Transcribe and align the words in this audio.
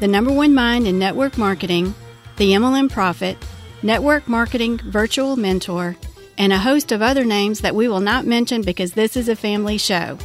the 0.00 0.08
number 0.08 0.32
one 0.32 0.54
mind 0.54 0.86
in 0.86 0.98
network 0.98 1.36
marketing, 1.36 1.94
the 2.36 2.52
MLM 2.52 2.90
Profit, 2.90 3.36
network 3.82 4.28
marketing 4.28 4.78
virtual 4.78 5.36
mentor, 5.36 5.96
and 6.36 6.52
a 6.52 6.58
host 6.58 6.92
of 6.92 7.02
other 7.02 7.24
names 7.24 7.60
that 7.60 7.74
we 7.74 7.88
will 7.88 8.00
not 8.00 8.24
mention 8.24 8.62
because 8.62 8.92
this 8.92 9.16
is 9.16 9.28
a 9.28 9.34
family 9.34 9.76
show. 9.76 10.16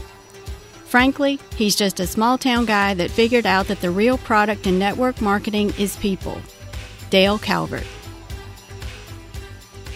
Frankly, 0.85 1.39
he's 1.55 1.75
just 1.75 1.99
a 1.99 2.05
small 2.05 2.37
town 2.37 2.65
guy 2.65 2.93
that 2.93 3.09
figured 3.09 3.47
out 3.47 3.67
that 3.67 3.81
the 3.81 3.89
real 3.89 4.19
product 4.19 4.67
in 4.67 4.77
network 4.77 5.21
marketing 5.21 5.73
is 5.79 5.95
people. 5.95 6.39
Dale 7.09 7.39
Calvert. 7.39 7.87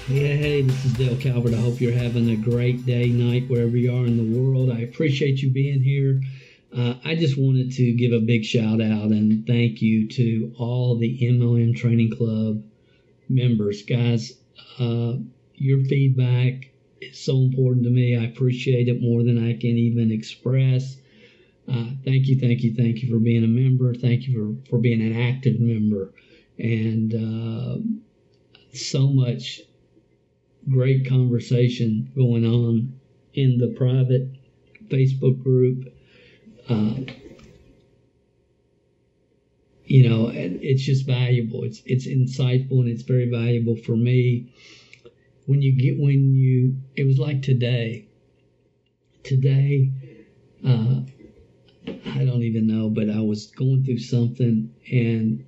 Hey, 0.08 0.38
hey, 0.38 0.62
this 0.64 0.86
is 0.86 0.94
Dale 0.94 1.18
Calvert. 1.18 1.54
I 1.54 1.58
hope 1.58 1.80
you're 1.80 1.92
having 1.92 2.32
a 2.32 2.36
great 2.36 2.86
day, 2.86 3.10
night, 3.10 3.48
wherever 3.48 3.78
you 3.78 3.94
are 3.94 4.08
in 4.08 4.18
the 4.18 4.40
world. 4.40 4.72
I 4.72 4.80
appreciate 4.80 5.42
you 5.44 5.52
being 5.52 5.84
here. 5.84 6.20
Uh, 6.78 6.94
I 7.04 7.16
just 7.16 7.40
wanted 7.40 7.72
to 7.72 7.94
give 7.94 8.12
a 8.12 8.20
big 8.20 8.46
shout 8.46 8.82
out 8.82 9.10
and 9.10 9.48
thank 9.48 9.82
you 9.82 10.08
to 10.10 10.54
all 10.60 10.96
the 10.96 11.18
MLM 11.24 11.76
Training 11.76 12.16
Club 12.16 12.64
members. 13.28 13.82
Guys, 13.82 14.34
uh, 14.80 15.14
your 15.56 15.84
feedback 15.86 16.70
is 17.02 17.20
so 17.20 17.38
important 17.38 17.84
to 17.86 17.90
me. 17.90 18.16
I 18.16 18.26
appreciate 18.26 18.90
it 18.90 19.02
more 19.02 19.24
than 19.24 19.44
I 19.44 19.54
can 19.54 19.76
even 19.76 20.12
express. 20.12 20.98
Uh, 21.68 21.88
thank 22.06 22.28
you, 22.28 22.40
thank 22.40 22.62
you, 22.62 22.76
thank 22.76 23.02
you 23.02 23.10
for 23.10 23.18
being 23.18 23.44
a 23.44 23.48
member. 23.48 23.96
Thank 23.96 24.28
you 24.28 24.60
for, 24.64 24.70
for 24.70 24.78
being 24.78 25.02
an 25.02 25.20
active 25.20 25.60
member. 25.60 26.14
And 26.60 27.16
uh, 27.16 27.78
so 28.74 29.08
much 29.08 29.62
great 30.70 31.10
conversation 31.10 32.12
going 32.16 32.46
on 32.46 33.00
in 33.34 33.58
the 33.58 33.70
private 33.70 34.30
Facebook 34.90 35.42
group 35.42 35.92
um, 36.70 37.06
you 39.86 40.08
know, 40.08 40.30
it's 40.34 40.84
just 40.84 41.06
valuable. 41.06 41.64
It's 41.64 41.82
it's 41.86 42.08
insightful 42.08 42.80
and 42.82 42.90
it's 42.90 43.04
very 43.04 43.30
valuable 43.30 43.76
for 43.78 43.96
me. 43.96 44.52
When 45.46 45.62
you 45.62 45.72
get 45.72 45.98
when 45.98 46.34
you, 46.36 46.76
it 46.96 47.06
was 47.06 47.18
like 47.18 47.42
today. 47.42 48.08
Today, 49.24 49.92
uh, 50.66 51.02
I 51.88 52.26
don't 52.26 52.44
even 52.44 52.68
know, 52.68 52.90
but 52.90 53.10
I 53.10 53.22
was 53.22 53.48
going 53.48 53.84
through 53.84 54.00
something 54.00 54.74
and 54.92 55.46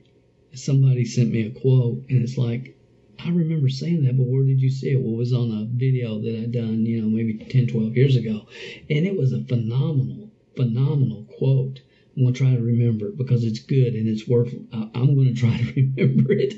somebody 0.53 1.05
sent 1.05 1.31
me 1.31 1.47
a 1.47 1.51
quote, 1.51 2.03
and 2.09 2.21
it's 2.21 2.37
like, 2.37 2.77
I 3.19 3.29
remember 3.29 3.69
saying 3.69 4.03
that, 4.05 4.17
but 4.17 4.27
where 4.27 4.43
did 4.43 4.61
you 4.61 4.69
see 4.69 4.91
it? 4.91 5.01
Well, 5.01 5.13
it 5.13 5.17
was 5.17 5.33
on 5.33 5.51
a 5.51 5.67
video 5.69 6.19
that 6.21 6.35
I 6.35 6.45
done, 6.45 6.85
you 6.85 7.01
know, 7.01 7.09
maybe 7.09 7.33
10, 7.37 7.67
12 7.67 7.95
years 7.95 8.15
ago, 8.15 8.47
and 8.89 9.05
it 9.05 9.17
was 9.17 9.33
a 9.33 9.43
phenomenal 9.43 10.28
phenomenal 10.59 11.23
quote. 11.37 11.79
I'm 12.17 12.23
going 12.23 12.33
to 12.33 12.37
try 12.37 12.53
to 12.53 12.61
remember 12.61 13.07
it 13.07 13.17
because 13.17 13.45
it's 13.45 13.59
good 13.59 13.93
and 13.93 14.09
it's 14.09 14.27
worth. 14.27 14.53
I'm 14.73 15.15
going 15.15 15.33
to 15.33 15.39
try 15.39 15.55
to 15.55 15.73
remember 15.97 16.33
it. 16.33 16.55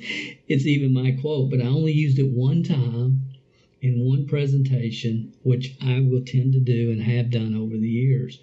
It's 0.48 0.66
even 0.66 0.92
my 0.92 1.12
quote, 1.22 1.52
but 1.52 1.62
I 1.62 1.66
only 1.66 1.92
used 1.92 2.18
it 2.18 2.32
one 2.32 2.64
time 2.64 3.22
in 3.80 4.04
one 4.04 4.26
presentation, 4.26 5.34
which 5.44 5.76
I 5.80 6.00
will 6.00 6.24
tend 6.26 6.54
to 6.54 6.60
do 6.60 6.90
and 6.90 7.00
have 7.04 7.30
done 7.30 7.54
over 7.54 7.78
the 7.78 7.88
years. 7.88 8.40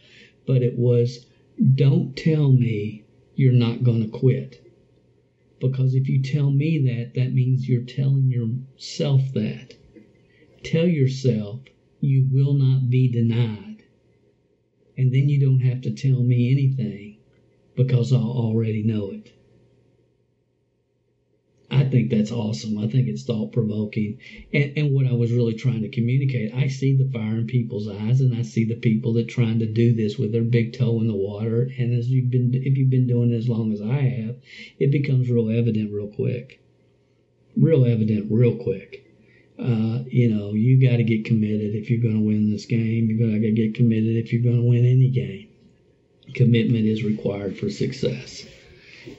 But 0.47 0.63
it 0.63 0.79
was, 0.79 1.27
don't 1.75 2.17
tell 2.17 2.53
me 2.53 3.03
you're 3.35 3.53
not 3.53 3.83
going 3.83 4.03
to 4.03 4.19
quit. 4.19 4.65
Because 5.61 5.97
if 5.97 6.09
you 6.09 6.23
tell 6.23 6.53
me 6.53 6.79
that, 6.87 7.15
that 7.21 7.35
means 7.35 7.69
you're 7.69 7.83
telling 7.83 8.31
yourself 8.31 9.23
that. 9.35 9.75
Tell 10.63 10.87
yourself 10.87 11.63
you 12.01 12.29
will 12.31 12.55
not 12.55 12.89
be 12.89 13.09
denied 13.09 13.68
and 14.99 15.15
then 15.15 15.29
you 15.29 15.39
don't 15.39 15.61
have 15.61 15.81
to 15.83 15.93
tell 15.93 16.25
me 16.25 16.51
anything 16.51 17.17
because 17.77 18.13
I 18.13 18.17
already 18.17 18.83
know 18.83 19.13
it. 19.13 19.33
I 21.71 21.85
think 21.85 22.11
that's 22.11 22.33
awesome. 22.33 22.79
I 22.79 22.89
think 22.89 23.07
it's 23.07 23.23
thought 23.23 23.53
provoking. 23.53 24.19
And, 24.53 24.73
and 24.77 24.95
what 24.95 25.07
I 25.07 25.13
was 25.13 25.31
really 25.31 25.55
trying 25.55 25.83
to 25.83 25.89
communicate, 25.89 26.53
I 26.53 26.67
see 26.67 26.97
the 26.97 27.09
fire 27.13 27.37
in 27.37 27.47
people's 27.47 27.89
eyes 27.89 28.21
and 28.21 28.35
I 28.35 28.43
see 28.43 28.65
the 28.65 28.75
people 28.75 29.13
that 29.13 29.27
are 29.27 29.35
trying 29.35 29.61
to 29.61 29.67
do 29.67 29.95
this 29.95 30.19
with 30.19 30.33
their 30.33 30.43
big 30.43 30.73
toe 30.73 31.01
in 31.01 31.07
the 31.07 31.15
water. 31.15 31.71
And 31.79 31.97
as 31.97 32.11
you've 32.11 32.31
been, 32.31 32.53
if 32.53 32.77
you've 32.77 32.91
been 32.91 33.07
doing 33.07 33.33
it 33.33 33.37
as 33.37 33.49
long 33.49 33.73
as 33.73 33.81
I 33.81 34.01
have, 34.01 34.37
it 34.81 34.91
becomes 34.91 35.31
real 35.31 35.51
evident 35.51 35.93
real 35.93 36.09
quick. 36.09 36.61
Real 37.57 37.85
evident 37.85 38.33
real 38.33 38.57
quick 38.57 39.08
uh, 39.59 40.05
you 40.07 40.29
know, 40.29 40.55
you 40.55 40.81
got 40.81 40.97
to 40.97 41.05
get 41.05 41.25
committed 41.25 41.75
if 41.75 41.91
you're 41.91 42.01
going 42.01 42.15
to 42.15 42.21
win 42.21 42.51
this 42.51 42.67
game. 42.67 43.09
You're 43.09 43.19
going 43.19 43.41
to 43.41 43.51
get 43.53 43.75
committed 43.75 44.17
if 44.17 44.33
you're 44.33 44.43
going 44.43 44.57
to 44.57 44.63
win 44.63 44.85
any 44.85 45.09
game. 45.09 45.49
Commitment 46.35 46.87
is 46.87 47.03
required 47.03 47.57
for 47.57 47.71
success. 47.71 48.47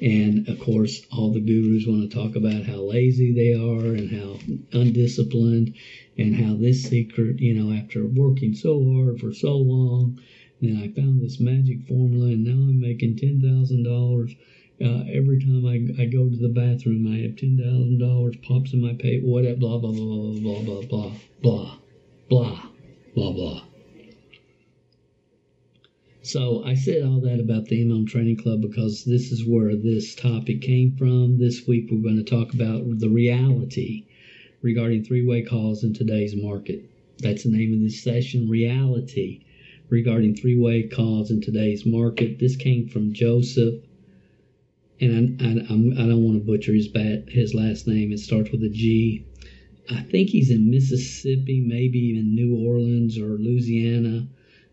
And 0.02 0.48
of 0.48 0.60
course, 0.60 1.02
all 1.12 1.32
the 1.32 1.40
gurus 1.40 1.86
want 1.88 2.10
to 2.10 2.16
talk 2.16 2.36
about 2.36 2.64
how 2.64 2.82
lazy 2.82 3.32
they 3.32 3.54
are 3.54 3.94
and 3.96 4.10
how 4.10 4.38
undisciplined, 4.72 5.74
and 6.18 6.36
how 6.36 6.56
this 6.56 6.84
secret, 6.84 7.40
you 7.40 7.54
know, 7.54 7.72
after 7.72 8.06
working 8.06 8.54
so 8.54 8.94
hard 8.94 9.20
for 9.20 9.34
so 9.34 9.58
long, 9.58 10.20
then 10.62 10.76
I 10.78 10.90
found 10.90 11.22
this 11.22 11.40
magic 11.40 11.88
formula, 11.88 12.28
and 12.28 12.44
now 12.44 12.52
I'm 12.70 12.80
making 12.80 13.16
ten 13.16 13.42
thousand 13.42 13.84
dollars 13.84 14.36
uh, 14.82 15.04
every 15.12 15.40
time 15.40 15.66
I, 15.66 16.02
I 16.02 16.06
go 16.06 16.30
to 16.30 16.38
the 16.38 16.50
bathroom, 16.50 17.08
I 17.08 17.20
have 17.28 17.36
ten 17.36 17.58
thousand 17.58 18.00
dollars 18.00 18.36
pops 18.44 18.74
in 18.74 18.82
my 18.82 18.94
pay. 18.94 19.20
Whatever, 19.20 19.58
blah 19.58 19.78
blah 19.78 19.92
blah 19.92 20.06
blah 20.06 20.62
blah 20.62 20.82
blah 20.82 21.12
blah 21.42 21.78
blah 22.30 22.70
blah 23.14 23.32
blah. 23.32 23.64
So 26.22 26.64
I 26.64 26.76
said 26.76 27.04
all 27.04 27.20
that 27.22 27.40
about 27.40 27.66
the 27.66 27.84
MLM 27.84 28.08
Training 28.08 28.38
Club 28.38 28.62
because 28.62 29.04
this 29.04 29.32
is 29.32 29.48
where 29.48 29.76
this 29.76 30.16
topic 30.16 30.62
came 30.62 30.96
from. 30.96 31.40
This 31.40 31.66
week 31.68 31.88
we're 31.90 32.04
going 32.04 32.24
to 32.24 32.24
talk 32.24 32.54
about 32.54 33.00
the 33.00 33.10
reality 33.10 34.06
regarding 34.62 35.04
three-way 35.04 35.42
calls 35.42 35.84
in 35.84 35.94
today's 35.94 36.36
market. 36.36 36.90
That's 37.18 37.44
the 37.44 37.52
name 37.52 37.74
of 37.74 37.82
this 37.82 38.04
session, 38.04 38.48
reality 38.48 39.42
regarding 39.90 40.36
three-way 40.36 40.84
calls 40.84 41.32
in 41.32 41.42
today's 41.42 41.86
market. 41.86 42.38
This 42.38 42.56
came 42.56 42.88
from 42.88 43.12
Joseph 43.12 43.82
and 45.02 45.42
I, 45.42 45.46
I, 45.46 45.50
I'm, 45.70 45.90
do 45.92 46.04
not 46.04 46.18
want 46.18 46.38
to 46.38 46.46
butcher 46.46 46.74
his 46.74 46.88
bat, 46.88 47.30
his 47.30 47.54
last 47.54 47.88
name. 47.88 48.12
It 48.12 48.20
starts 48.20 48.52
with 48.52 48.64
a 48.64 48.70
G. 48.70 49.26
I 49.90 50.02
think 50.02 50.30
he's 50.30 50.52
in 50.52 50.70
Mississippi, 50.70 51.62
maybe 51.62 52.00
even 52.00 52.36
New 52.36 52.56
Orleans 52.56 53.18
or 53.18 53.38
Louisiana. 53.38 54.28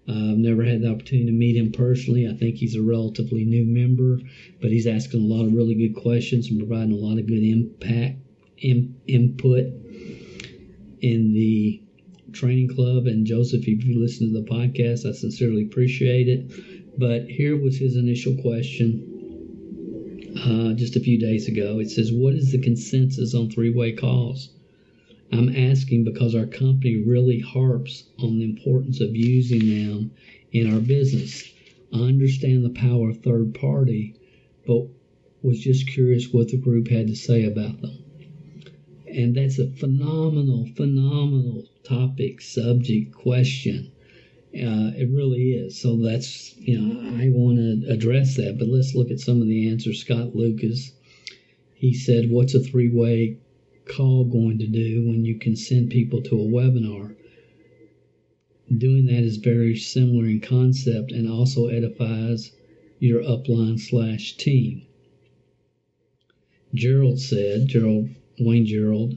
Uh, 0.09 0.33
I've 0.33 0.39
never 0.39 0.63
had 0.65 0.83
the 0.83 0.91
opportunity 0.91 1.27
to 1.27 1.33
meet 1.33 1.57
him 1.57 1.73
personally. 1.73 2.29
I 2.29 2.35
think 2.35 2.57
he's 2.57 2.77
a 2.77 2.83
relatively 2.83 3.45
new 3.45 3.65
member, 3.65 4.21
but 4.61 4.71
he's 4.71 4.87
asking 4.87 5.21
a 5.23 5.35
lot 5.35 5.47
of 5.47 5.55
really 5.55 5.75
good 5.75 6.01
questions 6.01 6.51
and 6.51 6.59
providing 6.59 6.93
a 6.93 6.97
lot 6.97 7.19
of 7.19 7.27
good 7.27 7.43
impact 7.43 8.19
in, 8.59 8.95
input 9.07 9.65
in 11.01 11.33
the 11.33 11.83
training 12.33 12.69
club. 12.69 13.07
And 13.07 13.27
Joseph, 13.27 13.67
if 13.67 13.85
you 13.85 14.01
listen 14.01 14.33
to 14.33 14.41
the 14.41 14.49
podcast, 14.49 15.09
I 15.09 15.13
sincerely 15.13 15.65
appreciate 15.65 16.29
it. 16.29 16.99
But 16.99 17.29
here 17.29 17.57
was 17.57 17.79
his 17.79 17.97
initial 17.97 18.37
question 18.37 19.16
uh, 20.39 20.75
just 20.75 20.97
a 20.97 21.01
few 21.01 21.19
days 21.19 21.49
ago. 21.49 21.79
It 21.79 21.91
says, 21.91 22.13
What 22.13 22.35
is 22.35 22.53
the 22.53 22.59
consensus 22.59 23.35
on 23.35 23.51
three 23.51 23.71
way 23.71 23.93
calls? 23.93 24.51
I'm 25.33 25.55
asking 25.55 26.05
because 26.05 26.35
our 26.35 26.47
company 26.47 26.97
really 26.97 27.41
harps 27.41 28.05
on 28.19 28.39
the 28.39 28.45
importance 28.45 29.01
of 29.01 29.17
using 29.17 29.61
them 29.61 30.13
in 30.53 30.73
our 30.73 30.81
business. 30.81 31.53
I 31.93 31.99
understand 31.99 32.65
the 32.65 32.71
power 32.71 33.11
of 33.11 33.23
third 33.23 33.55
party, 33.55 34.15
but 34.67 34.89
was 35.43 35.61
just 35.61 35.89
curious 35.89 36.33
what 36.33 36.49
the 36.49 36.57
group 36.57 36.89
had 36.89 37.09
to 37.09 37.17
say 37.17 37.45
about 37.45 37.81
them. 37.81 37.99
And 39.07 39.37
that's 39.37 39.59
a 39.59 39.71
phenomenal, 39.71 40.69
phenomenal 40.77 41.65
topic, 41.83 42.41
subject, 42.41 43.13
question. 43.13 43.93
Uh, 44.57 44.93
it 44.97 45.11
really 45.11 45.53
is. 45.53 45.81
So 45.81 45.97
that's, 45.97 46.57
you 46.57 46.81
know, 46.81 47.23
I 47.23 47.29
want 47.29 47.59
to 47.59 47.93
address 47.93 48.37
that. 48.37 48.57
But 48.59 48.69
let's 48.69 48.95
look 48.95 49.11
at 49.11 49.21
some 49.21 49.43
of 49.43 49.49
the 49.49 49.69
answers. 49.69 50.01
Scott 50.01 50.35
Lucas, 50.35 50.93
he 51.75 51.93
said, 51.93 52.31
What's 52.31 52.55
a 52.55 52.61
three 52.61 52.89
way 52.89 53.39
call 53.85 54.25
going 54.25 54.59
to 54.59 54.67
do 54.67 55.07
when 55.07 55.25
you 55.25 55.39
can 55.39 55.57
send 55.57 55.91
people 55.91 56.23
to 56.23 56.41
a 56.41 56.45
webinar? 56.45 57.15
Doing 58.77 59.07
that 59.07 59.23
is 59.23 59.37
very 59.37 59.77
similar 59.77 60.27
in 60.27 60.41
concept 60.41 61.13
and 61.13 61.29
also 61.29 61.69
edifies 61.69 62.51
your 62.99 63.23
upline 63.23 63.79
slash 63.79 64.37
team. 64.37 64.83
Gerald 66.75 67.21
said, 67.21 67.69
Gerald 67.69 68.09
Wayne 68.41 68.67
Gerald, 68.67 69.17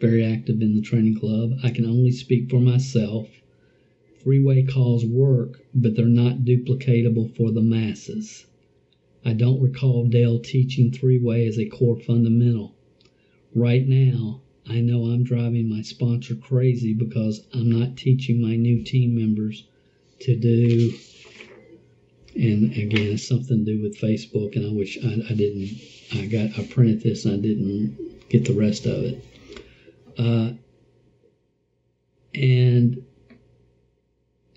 very 0.00 0.24
active 0.24 0.62
in 0.62 0.74
the 0.74 0.82
training 0.82 1.18
club. 1.18 1.58
I 1.62 1.70
can 1.70 1.86
only 1.86 2.10
speak 2.10 2.48
for 2.50 2.60
myself. 2.60 3.28
Three 4.26 4.42
way 4.42 4.64
calls 4.64 5.04
work, 5.04 5.64
but 5.72 5.94
they're 5.94 6.06
not 6.06 6.38
duplicatable 6.38 7.36
for 7.36 7.52
the 7.52 7.60
masses. 7.60 8.44
I 9.24 9.34
don't 9.34 9.62
recall 9.62 10.08
Dale 10.08 10.40
teaching 10.40 10.90
three 10.90 11.20
way 11.20 11.46
as 11.46 11.60
a 11.60 11.66
core 11.66 12.00
fundamental. 12.00 12.74
Right 13.54 13.86
now, 13.86 14.42
I 14.66 14.80
know 14.80 15.04
I'm 15.04 15.22
driving 15.22 15.68
my 15.68 15.82
sponsor 15.82 16.34
crazy 16.34 16.92
because 16.92 17.46
I'm 17.54 17.70
not 17.70 17.96
teaching 17.96 18.40
my 18.40 18.56
new 18.56 18.82
team 18.82 19.14
members 19.14 19.62
to 20.22 20.34
do. 20.34 20.92
And 22.34 22.72
again, 22.72 23.12
it's 23.12 23.28
something 23.28 23.64
to 23.64 23.76
do 23.76 23.80
with 23.80 23.96
Facebook, 23.96 24.56
and 24.56 24.66
I 24.66 24.72
wish 24.72 24.98
I, 25.04 25.22
I 25.30 25.34
didn't. 25.34 25.70
I 26.12 26.26
got 26.26 26.58
I 26.58 26.64
printed 26.64 27.00
this 27.00 27.26
and 27.26 27.34
I 27.34 27.36
didn't 27.36 28.28
get 28.28 28.44
the 28.44 28.54
rest 28.54 28.86
of 28.86 29.04
it. 29.04 29.24
Uh, 30.18 30.50
and 32.34 33.04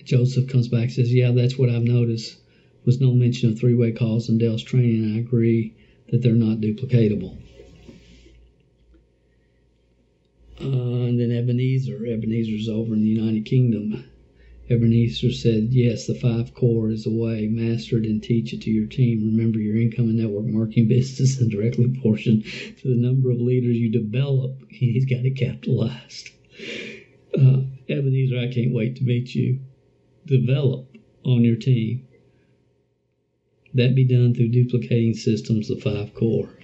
Joseph 0.09 0.47
comes 0.47 0.67
back 0.67 0.85
and 0.85 0.91
says, 0.91 1.13
"Yeah, 1.13 1.29
that's 1.33 1.55
what 1.55 1.69
I've 1.69 1.83
noticed. 1.83 2.37
Was 2.83 2.99
no 2.99 3.13
mention 3.13 3.51
of 3.51 3.59
three-way 3.59 3.91
calls 3.91 4.27
in 4.27 4.39
Dale's 4.39 4.63
training, 4.63 5.13
I 5.13 5.19
agree 5.19 5.75
that 6.07 6.23
they're 6.23 6.33
not 6.33 6.61
duplicatable." 6.61 7.37
Uh, 10.59 11.03
and 11.05 11.19
then 11.19 11.31
Ebenezer, 11.31 12.07
Ebenezer's 12.07 12.67
over 12.67 12.95
in 12.95 13.03
the 13.03 13.07
United 13.07 13.45
Kingdom. 13.45 14.03
Ebenezer 14.67 15.31
said, 15.31 15.67
Yes, 15.73 16.07
the 16.07 16.15
five 16.15 16.55
core 16.55 16.89
is 16.89 17.03
the 17.03 17.11
way. 17.11 17.47
Master 17.47 17.99
it 17.99 18.05
and 18.05 18.21
teach 18.21 18.51
it 18.51 18.61
to 18.63 18.71
your 18.71 18.87
team. 18.87 19.23
Remember, 19.23 19.59
your 19.59 19.77
income 19.77 20.09
and 20.09 20.17
network 20.17 20.45
marketing 20.45 20.87
business 20.89 21.39
is 21.39 21.47
directly 21.49 21.87
proportioned 21.87 22.45
to 22.45 22.87
the 22.87 22.99
number 22.99 23.29
of 23.29 23.39
leaders 23.39 23.77
you 23.77 23.91
develop. 23.91 24.59
He's 24.69 25.05
got 25.05 25.23
it 25.23 25.37
capitalized. 25.37 26.31
Uh, 27.37 27.61
Ebenezer, 27.87 28.39
I 28.39 28.51
can't 28.51 28.73
wait 28.73 28.95
to 28.95 29.03
meet 29.03 29.35
you. 29.35 29.59
Develop 30.29 30.95
on 31.23 31.43
your 31.43 31.55
team. 31.55 32.07
That 33.73 33.95
be 33.95 34.03
done 34.03 34.35
through 34.35 34.49
duplicating 34.49 35.15
systems, 35.15 35.71
of 35.71 35.81
five 35.81 36.13
core. 36.13 36.59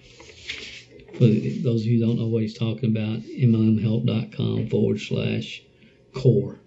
For 1.13 1.25
those 1.25 1.81
of 1.81 1.87
you 1.87 1.97
who 1.97 2.05
don't 2.05 2.19
know 2.19 2.27
what 2.27 2.43
he's 2.43 2.53
talking 2.53 2.91
about, 2.91 3.21
mlmhelp.com 3.21 4.67
forward 4.67 4.99
slash 4.99 5.63
core. 6.13 6.59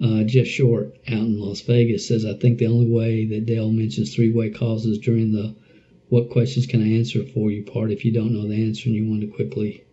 Uh, 0.00 0.22
Jeff 0.24 0.46
Short 0.46 0.96
out 1.06 1.20
in 1.20 1.38
Las 1.38 1.60
Vegas 1.60 2.08
says, 2.08 2.24
I 2.24 2.32
think 2.32 2.58
the 2.58 2.66
only 2.66 2.86
way 2.86 3.26
that 3.26 3.44
Dale 3.44 3.70
mentions 3.70 4.14
three 4.14 4.32
way 4.32 4.48
calls 4.48 4.86
is 4.86 4.96
during 4.96 5.32
the 5.32 5.54
what 6.08 6.30
questions 6.30 6.66
can 6.66 6.80
I 6.80 6.96
answer 6.96 7.26
for 7.26 7.50
you 7.50 7.62
part 7.62 7.90
if 7.90 8.06
you 8.06 8.12
don't 8.12 8.32
know 8.32 8.48
the 8.48 8.54
answer 8.54 8.88
and 8.88 8.96
you 8.96 9.06
want 9.06 9.20
to 9.20 9.26
quickly, 9.26 9.84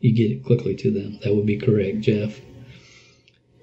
you 0.00 0.12
get 0.12 0.32
it 0.32 0.44
quickly 0.44 0.74
to 0.76 0.90
them. 0.90 1.18
That 1.22 1.34
would 1.34 1.46
be 1.46 1.56
correct, 1.56 2.00
Jeff. 2.00 2.42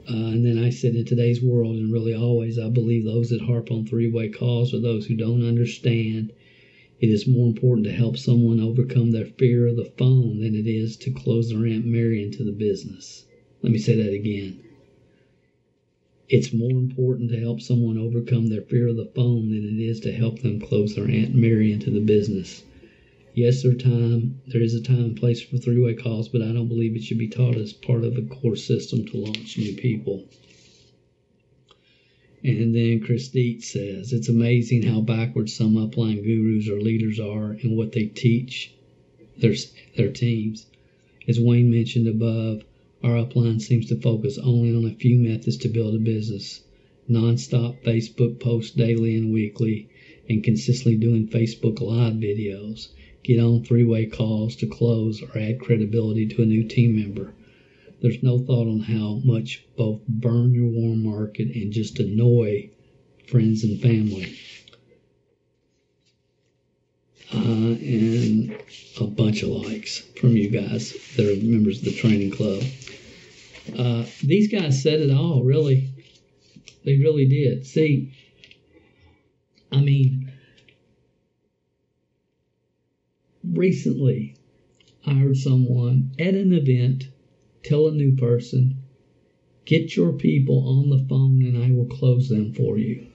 Uh, 0.09 0.31
and 0.33 0.45
then 0.45 0.57
I 0.57 0.69
said, 0.69 0.95
in 0.95 1.05
today's 1.05 1.41
world, 1.41 1.77
and 1.77 1.91
really 1.91 2.13
always, 2.13 2.59
I 2.59 2.69
believe 2.69 3.05
those 3.05 3.29
that 3.29 3.41
harp 3.41 3.71
on 3.71 3.85
three 3.85 4.09
way 4.09 4.29
calls 4.29 4.73
are 4.73 4.79
those 4.79 5.05
who 5.05 5.15
don't 5.15 5.45
understand 5.45 6.33
it 7.03 7.09
is 7.09 7.27
more 7.27 7.47
important 7.47 7.85
to 7.85 7.91
help 7.91 8.17
someone 8.17 8.61
overcome 8.61 9.11
their 9.11 9.25
fear 9.25 9.67
of 9.67 9.75
the 9.75 9.91
phone 9.97 10.39
than 10.39 10.55
it 10.55 10.67
is 10.67 10.95
to 10.95 11.11
close 11.11 11.49
their 11.49 11.65
Aunt 11.65 11.85
Mary 11.85 12.23
into 12.23 12.45
the 12.45 12.53
business. 12.53 13.25
Let 13.61 13.73
me 13.73 13.77
say 13.77 13.95
that 13.95 14.13
again. 14.13 14.57
It's 16.29 16.53
more 16.53 16.79
important 16.79 17.29
to 17.31 17.39
help 17.39 17.59
someone 17.59 17.97
overcome 17.97 18.47
their 18.47 18.61
fear 18.61 18.87
of 18.87 18.95
the 18.95 19.11
phone 19.13 19.49
than 19.49 19.65
it 19.67 19.81
is 19.83 19.99
to 20.01 20.13
help 20.13 20.39
them 20.39 20.61
close 20.61 20.95
their 20.95 21.09
Aunt 21.09 21.35
Mary 21.35 21.73
into 21.73 21.89
the 21.89 21.99
business. 21.99 22.63
Yes, 23.35 23.63
there 23.63 23.73
time 23.73 24.41
there 24.45 24.61
is 24.61 24.75
a 24.75 24.81
time 24.81 25.05
and 25.05 25.17
place 25.17 25.41
for 25.41 25.57
three-way 25.57 25.95
calls, 25.95 26.29
but 26.29 26.43
I 26.43 26.51
don't 26.51 26.67
believe 26.67 26.95
it 26.95 27.03
should 27.03 27.17
be 27.17 27.29
taught 27.29 27.55
as 27.55 27.73
part 27.73 28.03
of 28.03 28.15
a 28.15 28.21
core 28.21 28.55
system 28.55 29.05
to 29.07 29.17
launch 29.17 29.57
new 29.57 29.73
people. 29.73 30.27
And 32.43 32.75
then 32.75 32.99
Chris 32.99 33.29
Dietz 33.29 33.71
says, 33.71 34.13
It's 34.13 34.29
amazing 34.29 34.83
how 34.83 35.01
backwards 35.01 35.53
some 35.53 35.73
upline 35.73 36.23
gurus 36.23 36.69
or 36.69 36.79
leaders 36.79 37.19
are 37.19 37.53
in 37.53 37.75
what 37.75 37.93
they 37.93 38.05
teach 38.05 38.71
their, 39.37 39.55
their 39.95 40.11
teams. 40.11 40.67
As 41.27 41.39
Wayne 41.39 41.71
mentioned 41.71 42.07
above, 42.07 42.63
our 43.01 43.15
upline 43.15 43.59
seems 43.59 43.87
to 43.87 43.95
focus 43.95 44.37
only 44.37 44.75
on 44.75 44.85
a 44.85 44.93
few 44.93 45.17
methods 45.17 45.57
to 45.57 45.69
build 45.69 45.95
a 45.95 45.99
business. 45.99 46.61
Non-stop 47.07 47.83
Facebook 47.83 48.39
posts 48.39 48.75
daily 48.75 49.15
and 49.15 49.33
weekly, 49.33 49.89
and 50.29 50.43
consistently 50.43 50.97
doing 50.97 51.27
Facebook 51.27 51.81
Live 51.81 52.13
videos. 52.13 52.89
Get 53.23 53.39
on 53.39 53.63
three-way 53.63 54.07
calls 54.07 54.55
to 54.57 54.67
close 54.67 55.21
or 55.21 55.37
add 55.37 55.61
credibility 55.61 56.27
to 56.27 56.41
a 56.41 56.45
new 56.45 56.67
team 56.67 56.95
member 56.95 57.33
there's 58.03 58.21
no 58.21 58.37
thought 58.37 58.67
on 58.67 58.81
how 58.81 59.21
much 59.23 59.65
both 59.77 60.01
burn 60.09 60.53
your 60.53 60.67
warm 60.67 61.03
market 61.03 61.47
and 61.55 61.71
just 61.71 61.99
annoy 61.99 62.69
friends 63.29 63.63
and 63.63 63.81
family. 63.81 64.37
Uh, 67.33 67.79
and 67.79 68.61
a 68.99 69.05
bunch 69.05 69.41
of 69.41 69.49
likes 69.49 69.99
from 70.19 70.35
you 70.35 70.49
guys 70.49 70.93
that 71.15 71.25
are 71.25 71.45
members 71.45 71.79
of 71.79 71.85
the 71.85 71.93
training 71.93 72.29
club. 72.29 72.61
Uh, 73.79 74.05
these 74.21 74.51
guys 74.51 74.83
said 74.83 74.99
it 74.99 75.09
all, 75.09 75.41
really. 75.41 75.89
They 76.83 76.97
really 76.97 77.25
did. 77.25 77.65
See, 77.65 78.13
I 79.71 79.79
mean, 79.79 80.22
recently 83.57 84.35
I 85.05 85.15
heard 85.15 85.37
someone 85.37 86.11
at 86.17 86.33
an 86.33 86.53
event 86.53 87.09
tell 87.61 87.87
a 87.87 87.91
new 87.91 88.15
person, 88.15 88.77
get 89.65 89.95
your 89.95 90.13
people 90.13 90.67
on 90.67 90.89
the 90.89 91.05
phone 91.09 91.41
and 91.41 91.61
I 91.61 91.71
will 91.71 91.87
close 91.87 92.29
them 92.29 92.53
for 92.53 92.77
you. 92.77 93.07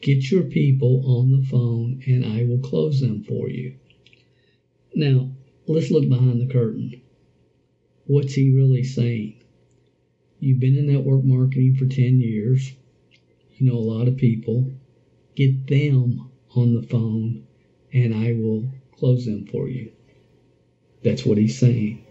Get 0.00 0.30
your 0.30 0.44
people 0.44 1.02
on 1.06 1.30
the 1.30 1.46
phone 1.46 2.02
and 2.06 2.24
I 2.24 2.44
will 2.44 2.58
close 2.58 3.00
them 3.00 3.24
for 3.24 3.48
you. 3.48 3.74
Now, 4.94 5.30
let's 5.66 5.90
look 5.90 6.08
behind 6.08 6.40
the 6.40 6.52
curtain. 6.52 7.00
What's 8.06 8.34
he 8.34 8.54
really 8.54 8.84
saying? 8.84 9.42
You've 10.40 10.60
been 10.60 10.76
in 10.76 10.92
network 10.92 11.24
marketing 11.24 11.76
for 11.76 11.86
10 11.86 12.20
years. 12.20 12.72
You 13.56 13.66
know 13.70 13.78
a 13.78 13.90
lot 13.90 14.08
of 14.08 14.16
people. 14.16 14.70
Get 15.34 15.66
them 15.66 16.30
on 16.56 16.74
the 16.74 16.82
phone 16.82 17.46
and 17.92 18.14
I 18.14 18.32
will 18.32 18.68
close 18.92 19.24
them 19.24 19.46
for 19.46 19.68
you. 19.68 19.92
That's 21.02 21.24
what 21.24 21.38
he's 21.38 21.58
saying. 21.58 22.04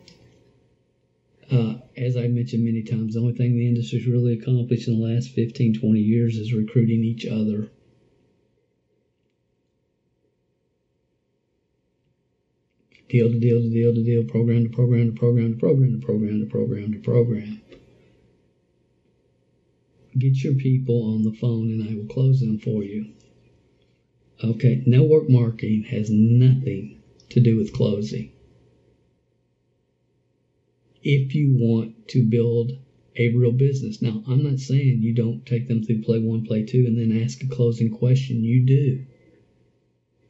Uh, 1.51 1.75
as 1.97 2.15
I 2.15 2.27
mentioned 2.27 2.63
many 2.63 2.83
times, 2.83 3.13
the 3.13 3.19
only 3.19 3.33
thing 3.33 3.55
the 3.55 3.67
industry's 3.67 4.07
really 4.07 4.33
accomplished 4.33 4.87
in 4.87 4.99
the 4.99 5.05
last 5.05 5.29
15, 5.29 5.73
20 5.73 5.99
years 5.99 6.37
is 6.37 6.53
recruiting 6.53 7.03
each 7.03 7.25
other. 7.25 7.69
Deal 13.09 13.29
to 13.29 13.39
deal 13.39 13.61
to 13.61 13.69
deal 13.69 13.93
to 13.93 14.03
deal, 14.03 14.23
program 14.23 14.63
to 14.63 14.69
program 14.69 15.11
to 15.11 15.19
program 15.19 15.53
to 15.53 15.59
program 15.59 15.99
to 15.99 16.05
program 16.05 16.39
to 16.39 16.45
program 16.47 16.93
to 16.93 16.99
program. 16.99 17.61
Get 20.17 20.43
your 20.43 20.55
people 20.55 21.13
on 21.13 21.23
the 21.23 21.33
phone 21.33 21.69
and 21.69 21.87
I 21.87 21.95
will 21.95 22.07
close 22.07 22.39
them 22.39 22.57
for 22.57 22.83
you. 22.83 23.13
Okay, 24.43 24.83
network 24.85 25.29
marketing 25.29 25.83
has 25.83 26.09
nothing 26.09 27.01
to 27.29 27.39
do 27.39 27.55
with 27.55 27.71
closing 27.71 28.33
if 31.03 31.35
you 31.35 31.55
want 31.57 32.07
to 32.09 32.23
build 32.23 32.77
a 33.15 33.29
real 33.29 33.51
business. 33.51 34.01
Now, 34.01 34.23
I'm 34.27 34.43
not 34.43 34.59
saying 34.59 35.01
you 35.01 35.13
don't 35.13 35.45
take 35.45 35.67
them 35.67 35.83
through 35.83 36.01
play 36.01 36.19
one, 36.19 36.45
play 36.45 36.65
two, 36.65 36.85
and 36.85 36.97
then 36.97 37.23
ask 37.23 37.43
a 37.43 37.47
closing 37.47 37.89
question. 37.89 38.43
You 38.43 38.65
do. 38.65 39.05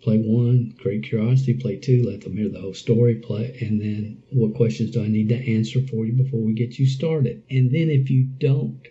Play 0.02 0.20
one, 0.20 0.74
create 0.78 1.04
curiosity. 1.04 1.54
Play 1.54 1.78
two, 1.78 2.04
let 2.04 2.22
them 2.22 2.36
hear 2.36 2.50
the 2.50 2.60
whole 2.60 2.74
story. 2.74 3.16
Play, 3.16 3.58
and 3.62 3.80
then 3.80 4.22
what 4.32 4.54
questions 4.54 4.92
do 4.92 5.04
I 5.04 5.08
need 5.08 5.30
to 5.30 5.36
answer 5.36 5.82
for 5.88 6.06
you 6.06 6.14
before 6.14 6.42
we 6.42 6.54
get 6.54 6.78
you 6.78 6.86
started? 6.86 7.42
And 7.50 7.72
then 7.72 7.90
if 7.90 8.10
you 8.10 8.26
don't 8.26 8.86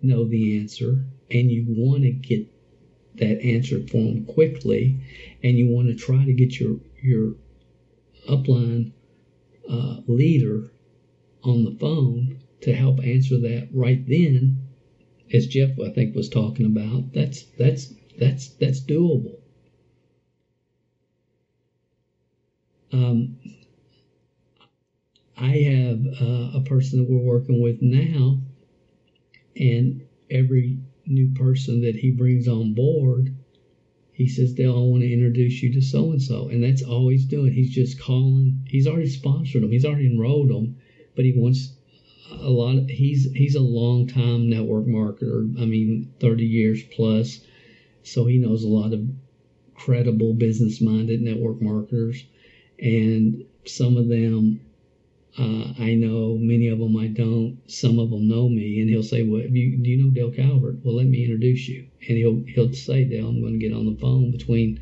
know 0.00 0.24
the 0.24 0.58
answer 0.58 1.04
and 1.30 1.50
you 1.50 1.66
want 1.68 2.04
to 2.04 2.10
get 2.10 2.48
that 3.18 3.40
answer 3.42 3.80
for 3.80 3.98
them 3.98 4.24
quickly, 4.24 4.96
and 5.42 5.58
you 5.58 5.68
want 5.68 5.88
to 5.88 5.94
try 5.94 6.24
to 6.24 6.32
get 6.32 6.58
your 6.60 6.78
your 7.02 7.34
upline 8.28 8.92
uh, 9.68 10.00
leader 10.06 10.70
on 11.42 11.64
the 11.64 11.72
phone 11.72 12.38
to 12.60 12.74
help 12.74 13.02
answer 13.04 13.38
that 13.38 13.68
right 13.72 14.06
then, 14.06 14.58
as 15.32 15.46
Jeff 15.46 15.78
I 15.80 15.90
think 15.90 16.14
was 16.14 16.28
talking 16.28 16.66
about, 16.66 17.12
that's 17.12 17.44
that's 17.58 17.94
that's 18.18 18.48
that's 18.50 18.80
doable. 18.80 19.36
Um, 22.92 23.36
I 25.36 25.56
have 25.58 26.06
uh, 26.20 26.50
a 26.54 26.60
person 26.64 26.98
that 26.98 27.04
we're 27.10 27.18
working 27.22 27.60
with 27.60 27.82
now, 27.82 28.40
and 29.56 30.02
every 30.30 30.78
new 31.06 31.32
person 31.34 31.80
that 31.82 31.96
he 31.96 32.10
brings 32.10 32.48
on 32.48 32.74
board, 32.74 33.34
he 34.12 34.28
says, 34.28 34.54
Dale, 34.54 34.76
I 34.76 34.80
want 34.80 35.02
to 35.02 35.12
introduce 35.12 35.62
you 35.62 35.72
to 35.74 35.82
so 35.82 36.10
and 36.10 36.22
so. 36.22 36.48
And 36.48 36.64
that's 36.64 36.82
all 36.82 37.08
he's 37.08 37.26
doing. 37.26 37.52
He's 37.52 37.74
just 37.74 38.00
calling. 38.00 38.62
He's 38.66 38.86
already 38.86 39.08
sponsored 39.08 39.62
them, 39.62 39.72
he's 39.72 39.84
already 39.84 40.06
enrolled 40.06 40.48
them, 40.48 40.76
but 41.14 41.24
he 41.24 41.32
wants 41.32 41.74
a 42.30 42.50
lot 42.50 42.76
of, 42.76 42.88
he's 42.88 43.30
he's 43.32 43.54
a 43.54 43.60
long 43.60 44.06
time 44.06 44.48
network 44.48 44.86
marketer. 44.86 45.60
I 45.60 45.64
mean, 45.64 46.12
30 46.20 46.44
years 46.44 46.82
plus. 46.82 47.40
So 48.02 48.26
he 48.26 48.38
knows 48.38 48.64
a 48.64 48.68
lot 48.68 48.92
of 48.92 49.06
credible 49.74 50.34
business 50.34 50.80
minded 50.80 51.20
network 51.20 51.60
marketers. 51.60 52.24
And 52.78 53.44
some 53.64 53.96
of 53.96 54.08
them 54.08 54.60
uh, 55.38 55.74
I 55.78 55.94
know 55.94 56.38
many 56.38 56.68
of 56.68 56.78
them 56.78 56.96
I 56.96 57.08
don't. 57.08 57.60
Some 57.66 57.98
of 57.98 58.08
them 58.08 58.26
know 58.26 58.48
me, 58.48 58.80
and 58.80 58.88
he'll 58.88 59.02
say, 59.02 59.22
"Well, 59.22 59.42
you, 59.42 59.76
do 59.76 59.90
you 59.90 60.02
know 60.02 60.10
Dale 60.10 60.30
Calvert? 60.30 60.82
Well, 60.82 60.94
let 60.94 61.06
me 61.06 61.24
introduce 61.24 61.68
you." 61.68 61.88
And 62.08 62.16
he'll 62.16 62.42
he'll 62.54 62.72
say, 62.72 63.04
"Dale, 63.04 63.28
I'm 63.28 63.42
going 63.42 63.52
to 63.52 63.58
get 63.58 63.74
on 63.74 63.84
the 63.84 63.98
phone 63.98 64.30
between, 64.30 64.80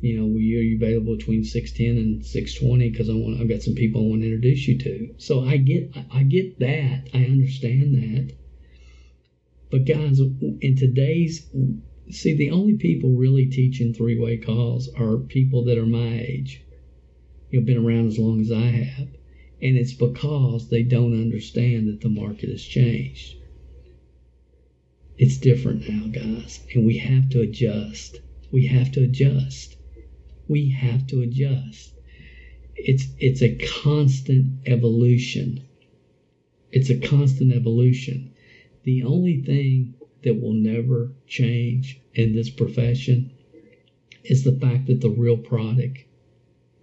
you 0.00 0.16
know, 0.16 0.24
are 0.24 0.38
you 0.38 0.76
available 0.76 1.16
between 1.16 1.42
6:10 1.42 1.98
and 1.98 2.22
6:20 2.22 2.92
because 2.92 3.10
I 3.10 3.14
want 3.14 3.40
I've 3.40 3.48
got 3.48 3.62
some 3.62 3.74
people 3.74 4.02
I 4.02 4.08
want 4.08 4.22
to 4.22 4.28
introduce 4.28 4.66
you 4.66 4.78
to." 4.78 5.14
So 5.18 5.44
I 5.44 5.58
get 5.58 5.94
I 6.10 6.22
get 6.22 6.58
that. 6.60 7.10
I 7.12 7.24
understand 7.24 7.94
that. 7.94 8.32
But 9.70 9.84
guys, 9.84 10.18
in 10.18 10.76
today's 10.76 11.46
see, 12.08 12.32
the 12.32 12.52
only 12.52 12.74
people 12.78 13.16
really 13.16 13.46
teaching 13.46 13.92
three-way 13.92 14.38
calls 14.38 14.88
are 14.96 15.18
people 15.18 15.64
that 15.64 15.76
are 15.76 15.86
my 15.86 16.20
age. 16.20 16.62
You've 17.50 17.66
been 17.66 17.84
around 17.84 18.06
as 18.06 18.18
long 18.18 18.40
as 18.40 18.50
I 18.50 18.66
have 18.66 19.08
and 19.64 19.78
it's 19.78 19.94
because 19.94 20.68
they 20.68 20.82
don't 20.82 21.18
understand 21.18 21.88
that 21.88 22.02
the 22.02 22.08
market 22.10 22.50
has 22.50 22.62
changed. 22.62 23.36
It's 25.16 25.38
different 25.38 25.88
now, 25.88 26.08
guys, 26.08 26.60
and 26.74 26.84
we 26.84 26.98
have 26.98 27.30
to 27.30 27.40
adjust. 27.40 28.20
We 28.52 28.66
have 28.66 28.92
to 28.92 29.02
adjust. 29.02 29.76
We 30.48 30.68
have 30.68 31.06
to 31.06 31.22
adjust. 31.22 31.94
It's 32.76 33.06
it's 33.18 33.40
a 33.40 33.56
constant 33.82 34.58
evolution. 34.66 35.64
It's 36.70 36.90
a 36.90 36.98
constant 36.98 37.50
evolution. 37.54 38.34
The 38.82 39.04
only 39.04 39.40
thing 39.40 39.94
that 40.24 40.42
will 40.42 40.52
never 40.52 41.14
change 41.26 42.02
in 42.12 42.34
this 42.34 42.50
profession 42.50 43.32
is 44.24 44.44
the 44.44 44.58
fact 44.58 44.88
that 44.88 45.00
the 45.00 45.08
real 45.08 45.38
product 45.38 46.04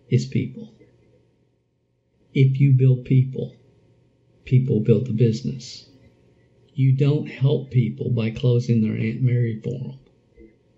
is 0.09 0.25
people. 0.25 0.73
If 2.33 2.61
you 2.61 2.71
build 2.71 3.03
people, 3.03 3.57
people 4.45 4.79
build 4.79 5.07
the 5.07 5.13
business. 5.13 5.89
You 6.73 6.93
don't 6.93 7.27
help 7.27 7.71
people 7.71 8.09
by 8.09 8.29
closing 8.29 8.81
their 8.81 8.97
Aunt 8.97 9.21
Mary 9.21 9.59
for 9.61 9.77
them. 9.77 9.99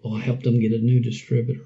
Oh, 0.03 0.15
I 0.15 0.21
helped 0.21 0.43
them 0.43 0.59
get 0.59 0.71
a 0.71 0.79
new 0.79 0.99
distributor. 0.99 1.65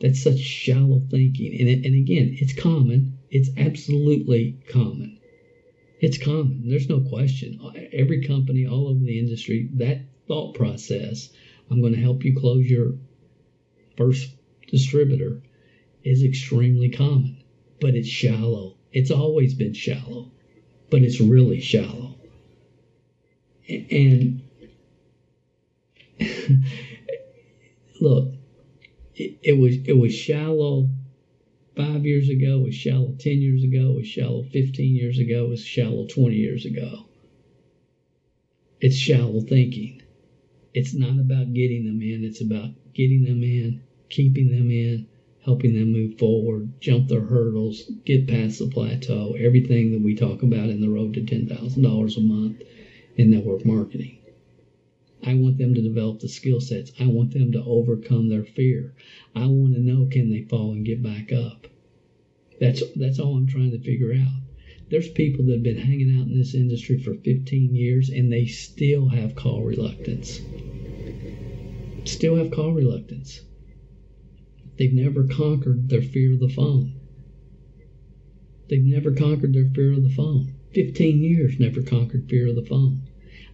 That's 0.00 0.22
such 0.22 0.38
shallow 0.38 1.00
thinking. 1.10 1.58
And, 1.58 1.68
it, 1.68 1.86
and 1.86 1.94
again, 1.94 2.36
it's 2.38 2.52
common. 2.52 3.18
It's 3.30 3.48
absolutely 3.56 4.58
common. 4.68 5.18
It's 6.00 6.18
common. 6.18 6.68
There's 6.68 6.90
no 6.90 7.00
question. 7.00 7.58
Every 7.92 8.26
company 8.26 8.66
all 8.66 8.88
over 8.88 9.00
the 9.02 9.18
industry, 9.18 9.70
that 9.74 10.02
thought 10.28 10.54
process, 10.54 11.30
I'm 11.70 11.80
going 11.80 11.94
to 11.94 12.00
help 12.00 12.22
you 12.24 12.36
close 12.36 12.68
your 12.68 12.96
first 13.96 14.30
distributor, 14.68 15.40
is 16.04 16.22
extremely 16.22 16.90
common, 16.90 17.42
but 17.80 17.94
it's 17.94 18.08
shallow. 18.08 18.76
It's 18.92 19.10
always 19.10 19.54
been 19.54 19.72
shallow, 19.72 20.30
but 20.90 21.02
it's 21.02 21.20
really 21.20 21.60
shallow. 21.60 22.16
And 23.68 24.42
look, 28.00 28.34
it, 29.14 29.38
it, 29.42 29.52
was 29.58 29.76
it 29.84 29.96
was 29.96 30.14
shallow 30.14 30.88
five 31.74 32.04
years 32.04 32.28
ago, 32.28 32.60
it 32.60 32.64
was 32.64 32.74
shallow 32.74 33.14
ten 33.18 33.40
years 33.40 33.62
ago, 33.62 33.92
it 33.92 33.96
was 33.96 34.06
shallow 34.06 34.42
fifteen 34.42 34.94
years 34.94 35.18
ago, 35.18 35.46
it 35.46 35.48
was 35.48 35.64
shallow 35.64 36.06
twenty 36.06 36.36
years 36.36 36.66
ago. 36.66 37.06
It's 38.80 38.96
shallow 38.96 39.40
thinking. 39.40 40.02
It's 40.74 40.94
not 40.94 41.18
about 41.18 41.54
getting 41.54 41.86
them 41.86 42.02
in, 42.02 42.24
it's 42.24 42.40
about 42.40 42.70
getting 42.94 43.24
them 43.24 43.42
in, 43.42 43.82
keeping 44.08 44.50
them 44.50 44.70
in, 44.70 45.06
helping 45.44 45.74
them 45.74 45.92
move 45.92 46.18
forward, 46.18 46.70
jump 46.80 47.08
their 47.08 47.26
hurdles, 47.26 47.90
get 48.04 48.28
past 48.28 48.58
the 48.58 48.66
plateau, 48.66 49.34
everything 49.38 49.90
that 49.92 50.00
we 50.00 50.14
talk 50.14 50.42
about 50.42 50.70
in 50.70 50.80
the 50.80 50.88
road 50.88 51.14
to 51.14 51.20
$10,000 51.20 52.16
a 52.16 52.20
month 52.20 52.62
in 53.16 53.30
network 53.30 53.64
marketing. 53.64 54.18
I 55.22 55.34
want 55.34 55.58
them 55.58 55.74
to 55.74 55.82
develop 55.82 56.20
the 56.20 56.28
skill 56.28 56.60
sets. 56.60 56.92
I 56.98 57.06
want 57.06 57.32
them 57.32 57.52
to 57.52 57.62
overcome 57.62 58.28
their 58.28 58.44
fear. 58.44 58.94
I 59.34 59.46
want 59.46 59.74
to 59.74 59.80
know 59.80 60.06
can 60.06 60.30
they 60.30 60.42
fall 60.42 60.72
and 60.72 60.84
get 60.84 61.02
back 61.02 61.32
up. 61.32 61.68
That's 62.58 62.82
that's 62.96 63.18
all 63.18 63.36
I'm 63.36 63.46
trying 63.46 63.70
to 63.70 63.78
figure 63.78 64.12
out. 64.12 64.42
There's 64.90 65.08
people 65.08 65.44
that 65.46 65.54
have 65.54 65.62
been 65.62 65.78
hanging 65.78 66.18
out 66.18 66.26
in 66.26 66.36
this 66.36 66.54
industry 66.54 66.98
for 66.98 67.14
15 67.14 67.74
years 67.74 68.10
and 68.10 68.32
they 68.32 68.46
still 68.46 69.08
have 69.08 69.34
call 69.34 69.62
reluctance. 69.62 70.40
Still 72.04 72.36
have 72.36 72.50
call 72.50 72.72
reluctance. 72.72 73.40
They've 74.78 74.92
never 74.92 75.24
conquered 75.24 75.88
their 75.88 76.02
fear 76.02 76.34
of 76.34 76.40
the 76.40 76.48
phone. 76.48 76.98
They've 78.68 78.82
never 78.82 79.12
conquered 79.12 79.52
their 79.52 79.68
fear 79.74 79.92
of 79.92 80.02
the 80.02 80.14
phone. 80.14 80.54
15 80.74 81.22
years 81.22 81.60
never 81.60 81.82
conquered 81.82 82.28
fear 82.28 82.48
of 82.48 82.56
the 82.56 82.64
phone. 82.64 83.02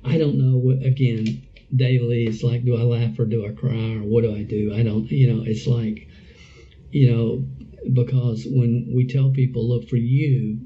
I 0.05 0.17
don't 0.17 0.39
know 0.39 0.57
what, 0.59 0.85
again, 0.85 1.43
daily 1.75 2.27
it's 2.27 2.43
like, 2.43 2.65
do 2.65 2.77
I 2.77 2.83
laugh 2.83 3.19
or 3.19 3.25
do 3.25 3.47
I 3.47 3.51
cry 3.51 3.97
or 3.97 4.03
what 4.03 4.23
do 4.23 4.35
I 4.35 4.43
do? 4.43 4.73
I 4.75 4.83
don't, 4.83 5.11
you 5.11 5.33
know, 5.33 5.43
it's 5.45 5.67
like, 5.67 6.09
you 6.91 7.11
know, 7.11 7.45
because 7.93 8.47
when 8.49 8.93
we 8.95 9.07
tell 9.07 9.31
people, 9.31 9.69
look, 9.69 9.89
for 9.89 9.97
you, 9.97 10.61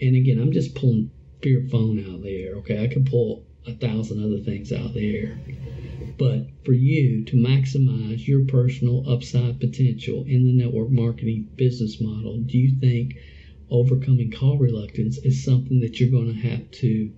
and 0.00 0.16
again, 0.16 0.40
I'm 0.40 0.52
just 0.52 0.74
pulling 0.74 1.10
fear 1.42 1.66
phone 1.70 2.04
out 2.08 2.22
there, 2.22 2.54
okay? 2.56 2.82
I 2.82 2.88
could 2.88 3.06
pull 3.06 3.44
a 3.66 3.72
thousand 3.72 4.22
other 4.24 4.42
things 4.42 4.72
out 4.72 4.94
there. 4.94 5.38
But 6.18 6.48
for 6.64 6.72
you 6.72 7.24
to 7.24 7.36
maximize 7.36 8.26
your 8.26 8.44
personal 8.44 9.08
upside 9.08 9.60
potential 9.60 10.24
in 10.26 10.44
the 10.46 10.52
network 10.52 10.90
marketing 10.90 11.48
business 11.56 12.00
model, 12.00 12.38
do 12.38 12.58
you 12.58 12.78
think 12.80 13.16
overcoming 13.70 14.30
call 14.30 14.58
reluctance 14.58 15.18
is 15.18 15.44
something 15.44 15.80
that 15.80 15.98
you're 15.98 16.10
going 16.10 16.34
to 16.34 16.48
have 16.48 16.70
to 16.72 17.12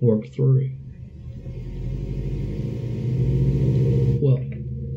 work 0.00 0.28
through? 0.28 0.70
Well, 4.20 4.44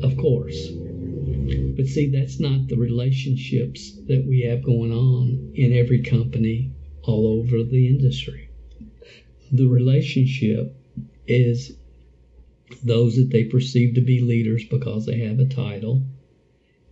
of 0.02 0.16
course. 0.16 0.68
But 1.76 1.86
see, 1.86 2.10
that's 2.10 2.40
not 2.40 2.68
the 2.68 2.76
relationships 2.76 3.92
that 4.06 4.24
we 4.26 4.42
have 4.42 4.62
going 4.62 4.92
on 4.92 5.52
in 5.54 5.72
every 5.72 6.02
company 6.02 6.70
all 7.02 7.26
over 7.26 7.62
the 7.62 7.88
industry. 7.88 8.48
The 9.52 9.66
relationship 9.66 10.74
is 11.26 11.76
those 12.82 13.16
that 13.16 13.30
they 13.30 13.44
perceive 13.44 13.94
to 13.94 14.00
be 14.00 14.20
leaders 14.20 14.64
because 14.64 15.06
they 15.06 15.18
have 15.18 15.38
a 15.38 15.44
title, 15.44 16.02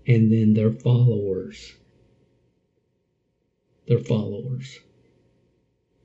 and 0.06 0.32
then 0.32 0.54
their 0.54 0.70
followers. 0.70 1.74
Their 3.86 3.98
followers. 3.98 4.80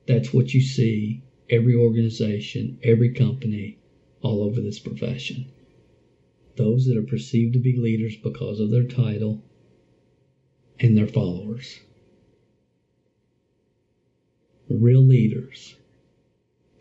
That's 0.05 0.33
what 0.33 0.53
you 0.53 0.61
see 0.61 1.21
every 1.49 1.75
organization, 1.75 2.77
every 2.83 3.11
company, 3.11 3.77
all 4.21 4.41
over 4.43 4.61
this 4.61 4.79
profession. 4.79 5.45
Those 6.55 6.85
that 6.85 6.97
are 6.97 7.03
perceived 7.03 7.53
to 7.53 7.59
be 7.59 7.75
leaders 7.75 8.15
because 8.15 8.59
of 8.59 8.71
their 8.71 8.83
title 8.83 9.43
and 10.79 10.97
their 10.97 11.07
followers. 11.07 11.81
Real 14.69 15.01
leaders 15.01 15.75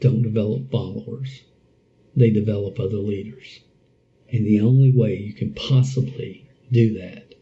don't 0.00 0.22
develop 0.22 0.70
followers 0.70 1.42
they 2.16 2.30
develop 2.30 2.80
other 2.80 2.96
leaders. 2.96 3.60
And 4.32 4.46
the 4.46 4.60
only 4.60 4.90
way 4.90 5.18
you 5.18 5.34
can 5.34 5.52
possibly 5.52 6.48
do 6.72 6.98
that 6.98 7.34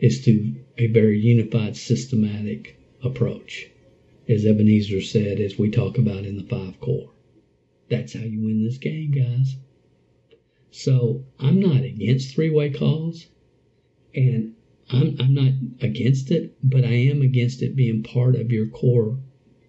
is 0.00 0.24
through 0.24 0.56
a 0.76 0.88
very 0.88 1.18
unified, 1.20 1.76
systematic 1.76 2.78
approach, 3.02 3.70
as 4.28 4.44
Ebenezer 4.44 5.00
said, 5.00 5.40
as 5.40 5.56
we 5.56 5.70
talk 5.70 5.98
about 5.98 6.24
in 6.24 6.36
the 6.36 6.42
five 6.42 6.80
core. 6.80 7.12
That's 7.88 8.12
how 8.12 8.20
you 8.20 8.40
win 8.40 8.64
this 8.64 8.78
game, 8.78 9.12
guys. 9.12 9.56
So 10.70 11.24
I'm 11.38 11.60
not 11.60 11.84
against 11.84 12.34
three 12.34 12.50
way 12.50 12.70
calls, 12.70 13.26
and 14.14 14.54
I'm, 14.90 15.16
I'm 15.20 15.34
not 15.34 15.52
against 15.80 16.30
it, 16.30 16.56
but 16.62 16.84
I 16.84 16.94
am 16.94 17.22
against 17.22 17.62
it 17.62 17.76
being 17.76 18.02
part 18.02 18.34
of 18.34 18.50
your 18.50 18.66
core, 18.66 19.18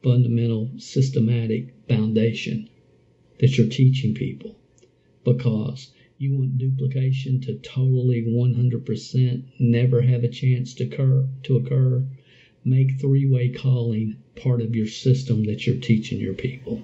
fundamental, 0.04 0.72
systematic 0.78 1.74
foundation 1.88 2.70
that 3.40 3.58
you're 3.58 3.68
teaching 3.68 4.14
people 4.14 4.56
because 5.24 5.92
you 6.18 6.38
want 6.38 6.58
duplication 6.58 7.40
to 7.42 7.56
totally 7.60 8.22
100% 8.24 9.44
never 9.60 10.02
have 10.02 10.24
a 10.24 10.28
chance 10.28 10.74
to 10.74 10.84
occur, 10.84 11.28
to 11.44 11.58
occur. 11.58 12.06
Make 12.66 13.00
three 13.00 13.26
way 13.26 13.50
calling 13.50 14.18
part 14.36 14.62
of 14.62 14.76
your 14.76 14.88
system 14.88 15.46
that 15.46 15.66
you're 15.66 15.78
teaching 15.78 16.20
your 16.20 16.34
people. 16.34 16.84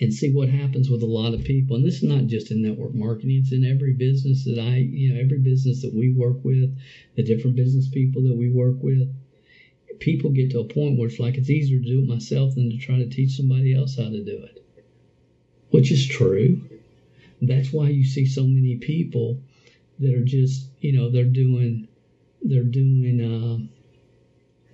and 0.00 0.12
see 0.12 0.30
what 0.30 0.48
happens 0.48 0.90
with 0.90 1.02
a 1.02 1.06
lot 1.06 1.32
of 1.32 1.44
people. 1.44 1.76
And 1.76 1.84
this 1.84 1.96
is 1.96 2.02
not 2.02 2.26
just 2.26 2.50
in 2.50 2.62
network 2.62 2.94
marketing; 2.94 3.36
it's 3.36 3.52
in 3.52 3.64
every 3.64 3.94
business 3.94 4.44
that 4.44 4.58
I, 4.58 4.76
you 4.76 5.12
know, 5.12 5.20
every 5.20 5.38
business 5.38 5.82
that 5.82 5.94
we 5.94 6.12
work 6.12 6.44
with, 6.44 6.76
the 7.14 7.22
different 7.22 7.56
business 7.56 7.88
people 7.88 8.22
that 8.24 8.36
we 8.36 8.50
work 8.50 8.82
with. 8.82 9.08
People 9.98 10.30
get 10.30 10.50
to 10.50 10.60
a 10.60 10.64
point 10.64 10.98
where 10.98 11.08
it's 11.08 11.18
like 11.18 11.36
it's 11.36 11.50
easier 11.50 11.78
to 11.78 11.84
do 11.84 12.00
it 12.00 12.08
myself 12.08 12.54
than 12.54 12.70
to 12.70 12.78
try 12.78 12.96
to 12.96 13.08
teach 13.08 13.36
somebody 13.36 13.74
else 13.74 13.96
how 13.96 14.04
to 14.04 14.24
do 14.24 14.42
it, 14.44 14.64
which 15.70 15.90
is 15.90 16.06
true. 16.06 16.60
That's 17.40 17.72
why 17.72 17.88
you 17.88 18.04
see 18.04 18.26
so 18.26 18.44
many 18.44 18.76
people 18.76 19.40
that 19.98 20.14
are 20.14 20.24
just, 20.24 20.68
you 20.80 20.92
know, 20.92 21.10
they're 21.10 21.24
doing, 21.24 21.88
they're 22.42 22.62
doing 22.62 23.70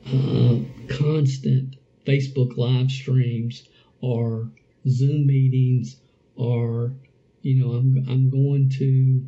uh, 0.06 0.08
uh, 0.08 0.58
constant 0.88 1.76
Facebook 2.06 2.56
live 2.56 2.90
streams 2.90 3.68
or 4.00 4.50
Zoom 4.88 5.26
meetings 5.26 5.96
or, 6.36 6.92
you 7.42 7.62
know, 7.62 7.72
I'm, 7.72 8.04
I'm 8.08 8.30
going 8.30 8.70
to 8.78 9.24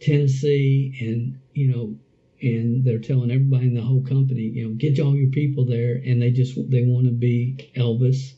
Tennessee 0.00 0.96
and, 1.00 1.40
you 1.52 1.70
know, 1.72 1.96
and 2.44 2.84
they're 2.84 2.98
telling 2.98 3.30
everybody 3.30 3.66
in 3.66 3.74
the 3.74 3.82
whole 3.82 4.02
company, 4.02 4.42
you 4.42 4.68
know, 4.68 4.74
get 4.74 5.00
all 5.00 5.16
your 5.16 5.30
people 5.30 5.64
there 5.64 6.00
and 6.04 6.20
they 6.20 6.30
just, 6.30 6.54
they 6.70 6.84
want 6.84 7.06
to 7.06 7.12
be 7.12 7.56
Elvis. 7.76 8.34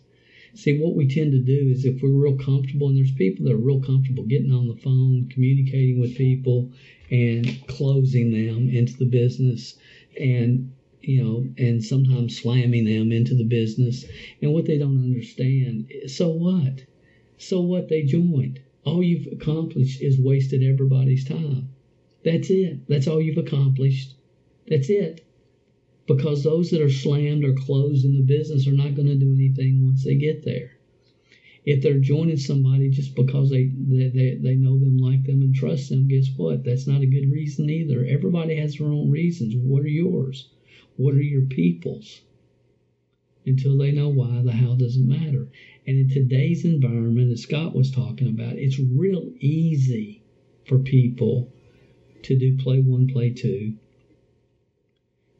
See, 0.55 0.79
what 0.79 0.95
we 0.95 1.07
tend 1.07 1.33
to 1.33 1.43
do 1.43 1.71
is 1.71 1.85
if 1.85 2.01
we're 2.01 2.09
real 2.09 2.39
comfortable, 2.39 2.89
and 2.89 2.97
there's 2.97 3.13
people 3.13 3.45
that 3.45 3.53
are 3.53 3.59
real 3.59 3.83
comfortable 3.83 4.25
getting 4.25 4.53
on 4.53 4.69
the 4.69 4.77
phone, 4.77 5.29
communicating 5.29 6.01
with 6.01 6.17
people, 6.17 6.73
and 7.11 7.47
closing 7.67 8.31
them 8.33 8.71
into 8.71 8.97
the 8.97 9.05
business, 9.05 9.77
and 10.19 10.73
you 11.03 11.23
know, 11.23 11.47
and 11.59 11.85
sometimes 11.85 12.41
slamming 12.41 12.87
them 12.87 13.13
into 13.13 13.35
the 13.35 13.45
business. 13.45 14.07
And 14.41 14.55
what 14.55 14.65
they 14.65 14.79
don't 14.79 14.97
understand, 14.97 15.93
so 16.07 16.31
what? 16.31 16.85
So 17.37 17.61
what 17.61 17.91
they 17.91 18.05
joined? 18.05 18.61
All 18.83 19.03
you've 19.03 19.31
accomplished 19.31 20.01
is 20.01 20.19
wasted 20.19 20.63
everybody's 20.63 21.25
time. 21.25 21.69
That's 22.27 22.51
it. 22.51 22.89
That's 22.89 23.07
all 23.07 23.21
you've 23.21 23.39
accomplished. 23.39 24.17
That's 24.67 24.91
it. 24.91 25.25
Because 26.09 26.43
those 26.43 26.71
that 26.71 26.83
are 26.83 26.91
slammed 26.91 27.45
or 27.45 27.55
closed 27.55 28.05
in 28.05 28.17
the 28.17 28.23
business 28.23 28.67
are 28.67 28.73
not 28.73 28.97
going 28.97 29.07
to 29.07 29.15
do 29.15 29.33
anything 29.33 29.85
once 29.85 30.03
they 30.03 30.17
get 30.17 30.45
there. 30.45 30.73
If 31.65 31.83
they're 31.83 32.01
joining 32.01 32.37
somebody 32.37 32.91
just 32.91 33.15
because 33.15 33.51
they, 33.51 33.67
they, 33.67 34.09
they, 34.09 34.39
they 34.43 34.55
know 34.57 34.77
them, 34.77 34.99
like 34.99 35.23
them, 35.23 35.41
and 35.41 35.55
trust 35.55 35.89
them, 35.89 36.09
guess 36.09 36.27
what? 36.37 36.65
That's 36.65 36.89
not 36.89 37.01
a 37.01 37.07
good 37.07 37.31
reason 37.31 37.71
either. 37.71 38.05
Everybody 38.05 38.57
has 38.57 38.75
their 38.75 38.89
own 38.89 39.09
reasons. 39.09 39.55
What 39.55 39.85
are 39.85 39.89
yours? 39.89 40.49
What 40.97 41.15
are 41.15 41.23
your 41.23 41.47
people's? 41.47 42.23
Until 43.47 43.79
they 43.79 43.93
know 43.93 44.09
why, 44.09 44.43
the 44.43 44.51
how 44.51 44.75
doesn't 44.75 45.07
matter. 45.07 45.49
And 45.87 45.97
in 45.97 46.09
today's 46.09 46.65
environment, 46.65 47.31
as 47.31 47.43
Scott 47.43 47.73
was 47.73 47.93
talking 47.93 48.27
about, 48.27 48.57
it's 48.57 48.81
real 48.81 49.31
easy 49.39 50.25
for 50.65 50.81
people 50.81 51.53
to 52.23 52.39
do 52.39 52.57
play 52.59 52.81
one, 52.81 53.09
play 53.09 53.31
two. 53.31 53.75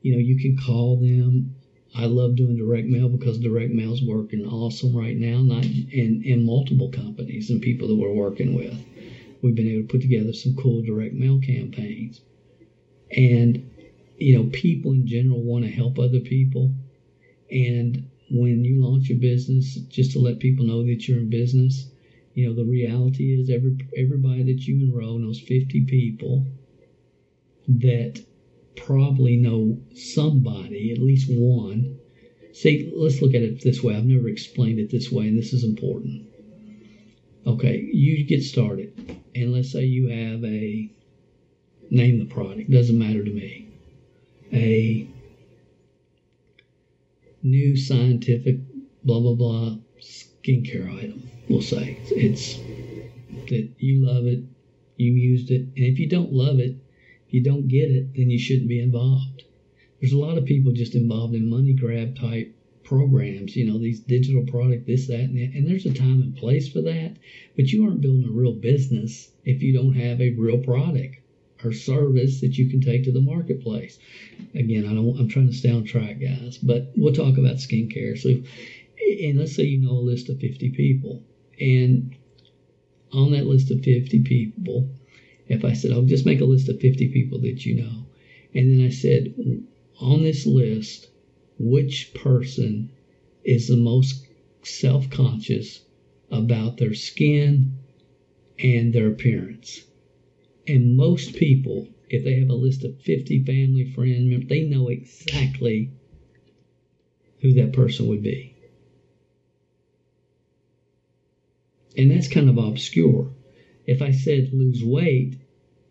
You 0.03 0.13
know, 0.13 0.19
you 0.19 0.39
can 0.39 0.57
call 0.57 0.97
them. 0.97 1.55
I 1.95 2.07
love 2.07 2.37
doing 2.37 2.57
direct 2.57 2.87
mail 2.87 3.09
because 3.09 3.39
direct 3.39 3.73
mail 3.73 3.93
is 3.93 4.03
working 4.03 4.45
awesome 4.45 4.95
right 4.95 5.17
now, 5.17 5.41
not 5.41 5.65
in, 5.65 6.23
in 6.25 6.45
multiple 6.45 6.91
companies 6.91 7.51
and 7.51 7.63
people 7.63 7.89
that 7.89 7.97
we're 7.97 8.13
working 8.13 8.55
with. 8.55 8.79
We've 9.43 9.55
been 9.55 9.69
able 9.69 9.83
to 9.83 9.89
put 9.89 10.03
together 10.03 10.33
some 10.33 10.57
cool 10.57 10.83
direct 10.83 11.15
mail 11.15 11.41
campaigns. 11.41 12.21
And 13.11 13.71
you 14.19 14.37
know, 14.37 14.49
people 14.53 14.93
in 14.93 15.07
general 15.07 15.43
want 15.43 15.65
to 15.65 15.71
help 15.71 15.99
other 15.99 16.21
people. 16.21 16.75
And 17.51 18.09
when 18.31 18.65
you 18.65 18.83
launch 18.83 19.11
a 19.11 19.15
business, 19.15 19.77
just 19.89 20.13
to 20.13 20.19
let 20.19 20.39
people 20.39 20.65
know 20.65 20.85
that 20.85 21.07
you're 21.07 21.19
in 21.19 21.31
business, 21.31 21.89
you 22.35 22.47
know, 22.47 22.55
the 22.55 22.65
reality 22.65 23.39
is 23.39 23.51
every 23.51 23.77
everybody 23.97 24.43
that 24.45 24.67
you 24.67 24.81
enroll 24.81 25.19
knows 25.19 25.41
50 25.41 25.85
people 25.85 26.47
that 27.69 28.25
probably 28.77 29.37
know 29.37 29.79
somebody, 29.95 30.93
at 30.93 30.99
least 30.99 31.29
one. 31.31 31.99
See, 32.53 32.93
let's 32.95 33.21
look 33.21 33.35
at 33.35 33.43
it 33.43 33.63
this 33.63 33.83
way. 33.83 33.97
I've 33.97 34.07
never 34.07 34.29
explained 34.29 34.79
it 34.79 34.91
this 34.91 35.11
way, 35.11 35.29
and 35.29 35.39
this 35.39 35.53
is 35.53 35.65
important. 35.65 36.27
Okay, 37.47 37.89
you 37.93 38.25
get 38.25 38.43
started, 38.43 38.93
and 39.35 39.53
let's 39.53 39.71
say 39.71 39.85
you 39.85 40.09
have 40.09 40.45
a 40.45 40.91
name 41.91 42.19
the 42.19 42.25
product, 42.25 42.71
doesn't 42.71 42.99
matter 42.99 43.23
to 43.25 43.31
me 43.31 43.67
a 44.53 45.09
new 47.43 47.77
scientific 47.77 48.59
blah 49.05 49.21
blah 49.21 49.35
blah 49.35 49.77
skincare 50.01 50.93
item. 50.99 51.31
We'll 51.49 51.63
say 51.63 51.99
it's 52.11 52.57
that 53.49 53.71
you 53.79 54.05
love 54.05 54.27
it, 54.27 54.43
you 54.97 55.13
used 55.13 55.51
it, 55.51 55.63
and 55.63 55.73
if 55.77 55.99
you 55.99 56.09
don't 56.09 56.33
love 56.33 56.59
it, 56.59 56.77
you 57.37 57.43
don't 57.43 57.69
get 57.69 57.91
it, 57.91 58.15
then 58.17 58.31
you 58.31 58.39
shouldn't 58.39 58.69
be 58.69 58.81
involved. 58.81 59.45
There's 60.01 60.15
a 60.15 60.19
lot 60.19 60.39
of 60.39 60.47
people 60.47 60.73
just 60.73 60.95
involved 60.95 61.35
in 61.35 61.51
money 61.51 61.75
grab 61.75 62.19
type 62.19 62.57
programs, 62.83 63.55
you 63.55 63.67
know, 63.67 63.79
these 63.79 64.01
digital 64.01 64.47
product, 64.47 64.87
this, 64.87 65.07
that, 65.09 65.21
and 65.21 65.37
that. 65.37 65.55
And 65.55 65.69
there's 65.69 65.85
a 65.85 65.93
time 65.93 66.23
and 66.23 66.35
place 66.35 66.69
for 66.73 66.81
that, 66.81 67.17
but 67.57 67.71
you 67.71 67.85
aren't 67.85 68.01
building 68.01 68.27
a 68.27 68.33
real 68.33 68.55
business 68.55 69.31
if 69.45 69.63
you 69.63 69.75
don't 69.75 69.95
have 69.95 70.21
a 70.21 70.31
real 70.31 70.59
product 70.59 71.17
or 71.63 71.73
service 71.73 72.41
that 72.41 72.57
you 72.57 72.71
can 72.71 72.81
take 72.81 73.05
to 73.05 73.13
the 73.13 73.21
marketplace. 73.21 73.99
Again, 74.55 74.87
I 74.87 74.95
don't. 74.95 75.19
I'm 75.19 75.29
trying 75.29 75.49
to 75.49 75.57
stay 75.57 75.73
on 75.73 75.85
track, 75.85 76.21
guys, 76.21 76.59
but 76.59 76.93
we'll 76.97 77.15
talk 77.15 77.37
about 77.37 77.57
skincare. 77.57 78.17
So, 78.19 78.31
and 78.31 79.39
let's 79.39 79.55
say 79.55 79.65
you 79.65 79.81
know 79.81 79.93
a 79.93 80.09
list 80.09 80.31
of 80.31 80.41
50 80.41 80.71
people, 80.71 81.23
and 81.61 82.17
on 83.13 83.33
that 83.33 83.47
list 83.47 83.71
of 83.71 83.83
50 83.83 84.23
people, 84.23 84.89
if 85.49 85.65
I 85.65 85.73
said, 85.73 85.93
"I'll 85.93 86.03
just 86.03 86.27
make 86.27 86.41
a 86.41 86.45
list 86.45 86.69
of 86.69 86.81
50 86.81 87.09
people 87.09 87.39
that 87.41 87.65
you 87.65 87.75
know," 87.75 88.07
and 88.55 88.71
then 88.71 88.81
I 88.81 88.91
said, 88.91 89.35
on 90.01 90.23
this 90.23 90.47
list, 90.47 91.09
which 91.59 92.13
person 92.15 92.91
is 93.45 93.69
the 93.69 93.77
most 93.77 94.27
self-conscious 94.63 95.83
about 96.31 96.77
their 96.77 96.95
skin 96.95 97.73
and 98.59 98.93
their 98.93 99.09
appearance? 99.09 99.85
And 100.67 100.97
most 100.97 101.37
people, 101.37 101.89
if 102.11 102.25
they 102.25 102.39
have 102.41 102.51
a 102.51 102.55
list 102.55 102.85
of 102.85 103.01
50 103.01 103.45
family 103.45 103.85
friend 103.85 104.29
members, 104.29 104.49
they 104.49 104.65
know 104.65 104.89
exactly 104.89 105.91
who 107.41 107.53
that 107.53 107.73
person 107.73 108.07
would 108.09 108.23
be. 108.23 108.55
And 111.97 112.11
that's 112.11 112.29
kind 112.29 112.49
of 112.51 112.59
obscure. 112.59 113.31
If 113.87 114.03
I 114.03 114.11
said 114.11 114.53
lose 114.53 114.85
weight, 114.85 115.37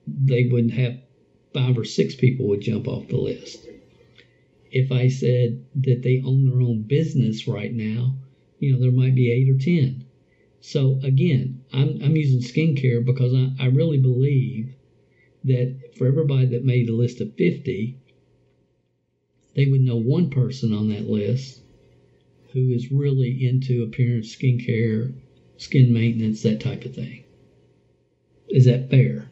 they 0.06 0.48
wouldn't 0.48 0.74
have 0.74 1.00
five 1.54 1.78
or 1.78 1.86
six 1.86 2.16
people 2.16 2.48
would 2.48 2.62
jump 2.62 2.88
off 2.88 3.08
the 3.08 3.18
list. 3.18 3.68
If 4.72 4.92
I 4.92 5.08
said 5.08 5.64
that 5.76 6.04
they 6.04 6.22
own 6.22 6.44
their 6.50 6.62
own 6.62 6.82
business 6.82 7.48
right 7.48 7.74
now, 7.74 8.16
you 8.60 8.74
know, 8.74 8.80
there 8.80 8.92
might 8.92 9.16
be 9.16 9.32
eight 9.32 9.50
or 9.50 9.58
10. 9.58 10.04
So 10.60 11.00
again, 11.04 11.62
I'm, 11.72 12.02
I'm 12.04 12.18
using 12.18 12.42
skincare 12.42 13.06
because 13.06 13.34
I, 13.34 13.52
I 13.60 13.68
really 13.68 14.00
believe 14.00 14.74
that 15.46 15.96
for 15.96 16.08
everybody 16.08 16.48
that 16.48 16.66
made 16.66 16.90
a 16.90 16.94
list 16.94 17.22
of 17.22 17.36
50, 17.36 17.98
they 19.54 19.66
would 19.68 19.82
know 19.82 19.96
one 19.96 20.30
person 20.30 20.74
on 20.74 20.90
that 20.90 21.08
list 21.10 21.62
who 22.52 22.72
is 22.72 22.92
really 22.92 23.46
into 23.46 23.84
appearance, 23.84 24.36
skincare, 24.36 25.14
skin 25.58 25.94
maintenance, 25.94 26.42
that 26.42 26.60
type 26.60 26.84
of 26.84 26.96
thing. 26.96 27.25
Is 28.56 28.63
that 28.63 28.89
fair? 28.89 29.30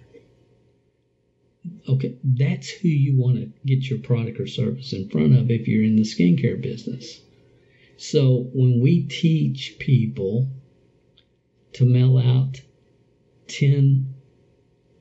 Okay, 1.88 2.18
that's 2.26 2.70
who 2.70 2.90
you 2.90 3.16
want 3.18 3.38
to 3.38 3.54
get 3.66 3.90
your 3.90 4.00
product 4.00 4.38
or 4.38 4.48
service 4.48 4.92
in 4.92 5.08
front 5.08 5.34
of 5.34 5.50
if 5.50 5.66
you're 5.66 5.86
in 5.86 5.96
the 5.96 6.02
skincare 6.02 6.62
business. 6.62 7.22
So 7.96 8.50
when 8.54 8.82
we 8.82 9.04
teach 9.04 9.78
people 9.80 10.50
to 11.72 11.86
mail 11.86 12.18
out 12.18 12.60
10 13.48 14.14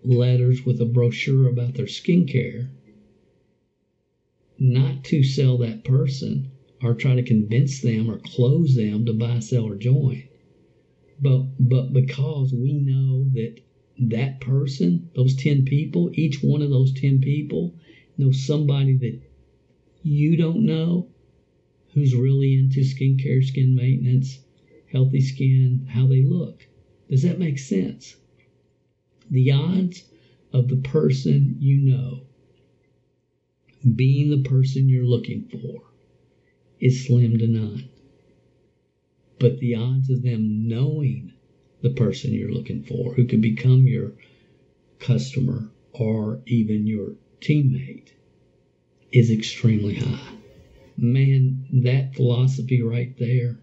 letters 0.05 0.65
with 0.65 0.81
a 0.81 0.87
brochure 0.87 1.49
about 1.49 1.75
their 1.75 1.87
skincare, 1.87 2.69
not 4.57 5.03
to 5.07 5.25
sell 5.25 5.59
that 5.59 5.83
person 5.83 6.53
or 6.81 6.95
try 6.95 7.17
to 7.17 7.25
convince 7.25 7.81
them 7.81 8.09
or 8.09 8.19
close 8.19 8.77
them 8.77 9.05
to 9.07 9.15
buy, 9.15 9.41
sell, 9.41 9.65
or 9.65 9.75
join, 9.75 10.23
but 11.21 11.43
but 11.59 11.93
because 11.93 12.53
we 12.53 12.75
know 12.75 13.29
that 13.35 13.61
that 14.11 14.41
person, 14.41 15.11
those 15.15 15.37
10 15.37 15.65
people, 15.65 16.11
each 16.15 16.43
one 16.43 16.63
of 16.63 16.71
those 16.71 16.93
10 16.93 17.21
people 17.21 17.75
knows 18.19 18.45
somebody 18.45 18.97
that 18.97 19.21
you 20.03 20.37
don't 20.37 20.65
know 20.65 21.09
who's 21.95 22.15
really 22.15 22.55
into 22.55 22.81
skincare, 22.81 23.45
skin 23.45 23.75
maintenance, 23.75 24.41
healthy 24.91 25.21
skin, 25.21 25.87
how 25.89 26.07
they 26.07 26.23
look. 26.23 26.67
Does 27.09 27.23
that 27.23 27.39
make 27.39 27.59
sense? 27.59 28.17
The 29.31 29.53
odds 29.53 30.05
of 30.53 30.69
the 30.69 30.77
person 30.77 31.57
you 31.59 31.79
know 31.79 32.23
being 33.97 34.31
the 34.31 34.49
person 34.49 34.89
you're 34.89 35.05
looking 35.05 35.49
for 35.49 35.83
is 36.81 37.07
slim 37.07 37.39
to 37.39 37.47
none. 37.47 37.89
But 39.39 39.59
the 39.59 39.75
odds 39.75 40.09
of 40.11 40.23
them 40.23 40.69
knowing 40.69 41.32
the 41.83 41.91
person 41.91 42.33
you're 42.33 42.53
looking 42.53 42.83
for, 42.85 43.15
who 43.15 43.25
could 43.25 43.43
become 43.43 43.87
your 43.87 44.13
customer 45.01 45.71
or 45.93 46.41
even 46.47 46.87
your 46.87 47.15
teammate, 47.41 48.13
is 49.11 49.31
extremely 49.31 49.95
high. 49.95 50.35
Man, 50.97 51.67
that 51.73 52.15
philosophy 52.15 52.81
right 52.81 53.17
there 53.19 53.59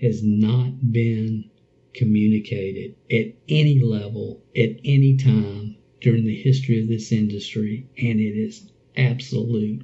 has 0.00 0.22
not 0.22 0.92
been 0.92 1.50
communicated 1.94 2.94
at 3.10 3.34
any 3.48 3.80
level, 3.80 4.42
at 4.54 4.76
any 4.84 5.16
time 5.16 5.76
during 6.00 6.24
the 6.24 6.36
history 6.36 6.80
of 6.80 6.88
this 6.88 7.10
industry, 7.10 7.86
and 7.96 8.20
it 8.20 8.36
is 8.36 8.70
absolute 8.96 9.82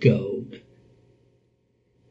gold. 0.00 0.60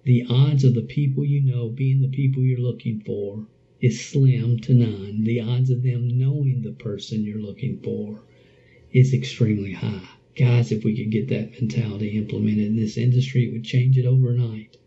The 0.04 0.26
odds 0.30 0.64
of 0.64 0.74
the 0.74 0.82
people 0.82 1.24
you 1.24 1.42
know 1.42 1.70
being 1.70 2.02
the 2.02 2.10
people 2.10 2.44
you're 2.44 2.60
looking 2.60 3.02
for 3.02 3.48
is 3.82 4.06
slim 4.06 4.60
to 4.60 4.74
none. 4.74 5.24
The 5.24 5.42
odds 5.42 5.70
of 5.70 5.84
them 5.84 6.18
knowing 6.18 6.62
the 6.62 6.72
person 6.72 7.24
you're 7.24 7.40
looking 7.40 7.80
for 7.80 8.22
is 8.92 9.14
extremely 9.14 9.74
high. 9.74 10.08
Guys, 10.36 10.72
if 10.72 10.84
we 10.84 10.96
could 10.96 11.12
get 11.12 11.30
that 11.30 11.60
mentality 11.60 12.18
implemented 12.18 12.68
in 12.68 12.76
this 12.76 12.98
industry, 12.98 13.46
it 13.46 13.54
would 13.54 13.64
change 13.64 13.98
it 13.98 14.06
overnight. 14.06 14.78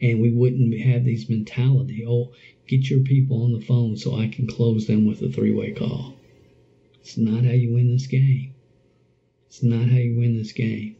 And 0.00 0.20
we 0.20 0.30
wouldn't 0.30 0.78
have 0.80 1.04
these 1.04 1.28
mentality, 1.28 2.04
oh, 2.06 2.32
get 2.66 2.88
your 2.88 3.00
people 3.00 3.42
on 3.42 3.52
the 3.52 3.64
phone 3.64 3.96
so 3.96 4.14
I 4.14 4.28
can 4.28 4.46
close 4.46 4.86
them 4.86 5.06
with 5.06 5.22
a 5.22 5.28
three-way 5.28 5.72
call. 5.72 6.14
It's 7.00 7.16
not 7.16 7.44
how 7.44 7.52
you 7.52 7.72
win 7.72 7.90
this 7.90 8.06
game. 8.06 8.54
It's 9.46 9.62
not 9.62 9.88
how 9.88 9.96
you 9.96 10.18
win 10.18 10.36
this 10.36 10.52
game. 10.52 10.96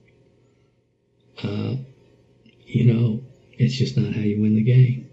Uh, 1.42 1.76
you 2.66 2.84
know, 2.92 3.22
it's 3.52 3.74
just 3.74 3.96
not 3.96 4.14
how 4.14 4.22
you 4.22 4.40
win 4.40 4.56
the 4.56 4.62
game. 4.62 5.07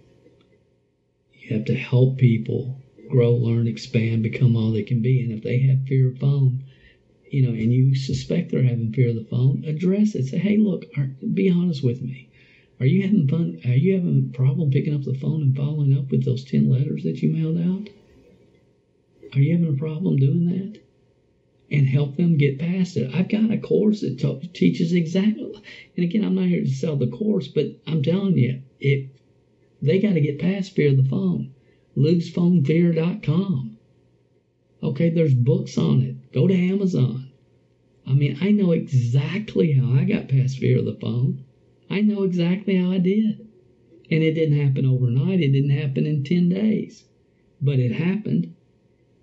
You 1.46 1.56
have 1.56 1.66
to 1.66 1.76
help 1.76 2.18
people 2.18 2.82
grow, 3.08 3.36
learn, 3.36 3.68
expand, 3.68 4.24
become 4.24 4.56
all 4.56 4.72
they 4.72 4.82
can 4.82 5.02
be. 5.04 5.22
And 5.22 5.32
if 5.32 5.44
they 5.44 5.60
have 5.60 5.86
fear 5.86 6.10
of 6.10 6.18
phone, 6.18 6.64
you 7.30 7.44
know, 7.44 7.52
and 7.52 7.72
you 7.72 7.94
suspect 7.94 8.50
they're 8.52 8.64
having 8.64 8.92
fear 8.92 9.10
of 9.10 9.16
the 9.16 9.26
phone, 9.26 9.64
address 9.64 10.16
it. 10.16 10.26
Say, 10.26 10.40
hey, 10.40 10.58
look, 10.58 10.86
be 11.36 11.52
honest 11.52 11.84
with 11.84 12.02
me. 12.02 12.30
Are 12.80 12.88
you 12.88 13.04
having 13.04 13.28
fun? 13.28 13.60
Are 13.64 13.76
you 13.76 13.94
having 13.94 14.28
a 14.28 14.36
problem 14.36 14.72
picking 14.72 14.96
up 14.96 15.04
the 15.04 15.14
phone 15.14 15.44
and 15.44 15.56
following 15.56 15.94
up 15.94 16.10
with 16.10 16.26
those 16.26 16.44
10 16.44 16.68
letters 16.68 17.04
that 17.04 17.22
you 17.22 17.30
mailed 17.30 17.60
out? 17.60 17.90
Are 19.34 19.40
you 19.40 19.52
having 19.52 19.70
a 19.70 19.78
problem 19.78 20.18
doing 20.18 20.46
that? 20.46 20.80
And 21.70 21.88
help 21.88 22.18
them 22.18 22.38
get 22.38 22.58
past 22.58 22.98
it. 22.98 23.14
I've 23.14 23.30
got 23.30 23.52
a 23.52 23.58
course 23.60 24.02
that 24.02 24.18
t- 24.18 24.50
teaches 24.54 24.94
exactly. 24.94 25.52
And 25.96 26.06
again, 26.06 26.24
I'm 26.24 26.36
not 26.36 26.48
here 26.48 26.64
to 26.64 26.70
sell 26.70 26.96
the 26.96 27.08
course, 27.08 27.48
but 27.48 27.68
I'm 27.86 28.02
telling 28.02 28.38
you, 28.38 28.62
it 28.80 29.15
they 29.86 30.00
got 30.00 30.14
to 30.14 30.22
get 30.22 30.40
past 30.40 30.74
fear 30.74 30.90
of 30.90 30.98
the 30.98 31.10
phone. 31.10 31.54
LosePhoneFear.com. 31.98 33.78
Okay, 34.84 35.10
there's 35.10 35.34
books 35.34 35.78
on 35.78 36.02
it. 36.02 36.32
Go 36.34 36.48
to 36.48 36.54
Amazon. 36.54 37.32
I 38.06 38.14
mean, 38.14 38.38
I 38.42 38.52
know 38.52 38.72
exactly 38.72 39.72
how 39.74 39.94
I 39.94 40.04
got 40.04 40.28
past 40.28 40.60
fear 40.60 40.78
of 40.80 40.86
the 40.86 40.98
phone. 41.02 41.44
I 41.90 42.02
know 42.02 42.24
exactly 42.24 42.76
how 42.76 42.92
I 42.92 43.00
did. 43.00 43.48
And 44.12 44.24
it 44.24 44.34
didn't 44.34 44.60
happen 44.60 44.86
overnight. 44.86 45.42
It 45.42 45.52
didn't 45.52 45.72
happen 45.72 46.06
in 46.06 46.24
10 46.24 46.50
days. 46.50 47.06
But 47.62 47.80
it 47.80 47.92
happened. 47.92 48.54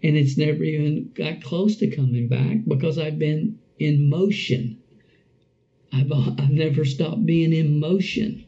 And 0.03 0.17
it's 0.17 0.37
never 0.37 0.65
even 0.65 1.13
got 1.15 1.43
close 1.43 1.77
to 1.77 1.87
coming 1.89 2.27
back 2.27 2.65
because 2.67 2.99
I've 2.99 3.19
been 3.19 3.59
in 3.79 4.09
motion. 4.09 4.79
I've, 5.93 6.11
I've 6.13 6.51
never 6.51 6.85
stopped 6.85 7.25
being 7.25 7.53
in 7.53 7.79
motion. 7.79 8.45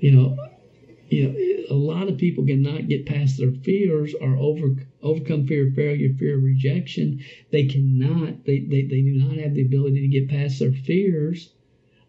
You 0.00 0.10
know, 0.12 0.48
you 1.08 1.28
know, 1.28 1.74
a 1.74 1.78
lot 1.78 2.08
of 2.08 2.18
people 2.18 2.46
cannot 2.46 2.88
get 2.88 3.06
past 3.06 3.38
their 3.38 3.52
fears 3.52 4.14
or 4.14 4.36
over 4.36 4.76
overcome 5.02 5.46
fear 5.46 5.68
of 5.68 5.74
failure, 5.74 6.14
fear 6.14 6.38
of 6.38 6.44
rejection. 6.44 7.20
They 7.50 7.66
cannot, 7.66 8.44
they, 8.44 8.60
they, 8.60 8.82
they 8.82 9.02
do 9.02 9.12
not 9.12 9.36
have 9.36 9.54
the 9.54 9.62
ability 9.62 10.00
to 10.00 10.08
get 10.08 10.28
past 10.28 10.58
their 10.58 10.72
fears 10.72 11.52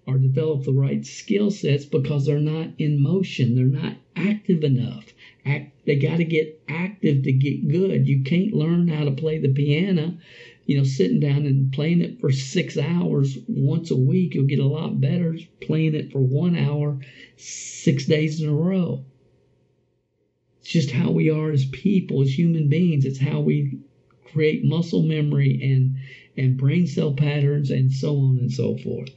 or 0.08 0.18
develop 0.18 0.64
the 0.64 0.74
right 0.74 1.06
skill 1.06 1.52
sets 1.52 1.86
because 1.86 2.26
they're 2.26 2.40
not 2.40 2.70
in 2.78 3.02
motion. 3.02 3.56
They're 3.56 3.66
not 3.66 3.98
active 4.16 4.64
enough. 4.64 5.14
Act, 5.46 5.74
they 5.86 5.96
got 5.96 6.18
to 6.18 6.26
get 6.26 6.62
active 6.68 7.24
to 7.24 7.32
get 7.32 7.68
good. 7.68 8.08
You 8.08 8.24
can't 8.24 8.54
learn 8.54 8.88
how 8.88 9.06
to 9.06 9.12
play 9.12 9.38
the 9.40 9.50
piano, 9.50 10.18
you 10.66 10.78
know, 10.78 10.84
sitting 10.84 11.20
down 11.20 11.46
and 11.46 11.72
playing 11.74 12.02
it 12.02 12.20
for 12.20 12.32
six 12.32 12.78
hours 12.78 13.38
once 13.48 13.92
a 13.92 13.98
week. 13.98 14.36
You'll 14.36 14.46
get 14.46 14.60
a 14.60 14.66
lot 14.66 15.02
better 15.02 15.38
playing 15.60 15.96
it 15.96 16.12
for 16.12 16.20
one 16.20 16.56
hour, 16.56 17.00
six 17.36 18.06
days 18.06 18.42
in 18.42 18.50
a 18.50 18.54
row. 18.54 19.04
It's 20.62 20.72
just 20.72 20.92
how 20.92 21.12
we 21.12 21.30
are 21.30 21.52
as 21.52 21.66
people, 21.66 22.22
as 22.22 22.38
human 22.38 22.70
beings. 22.70 23.06
It's 23.06 23.20
how 23.20 23.42
we 23.42 23.80
create 24.24 24.64
muscle 24.64 25.02
memory 25.02 25.60
and 25.62 25.96
and 26.38 26.58
brain 26.58 26.88
cell 26.88 27.14
patterns 27.14 27.70
and 27.70 27.92
so 27.92 28.18
on 28.18 28.40
and 28.40 28.52
so 28.52 28.78
forth. 28.78 29.10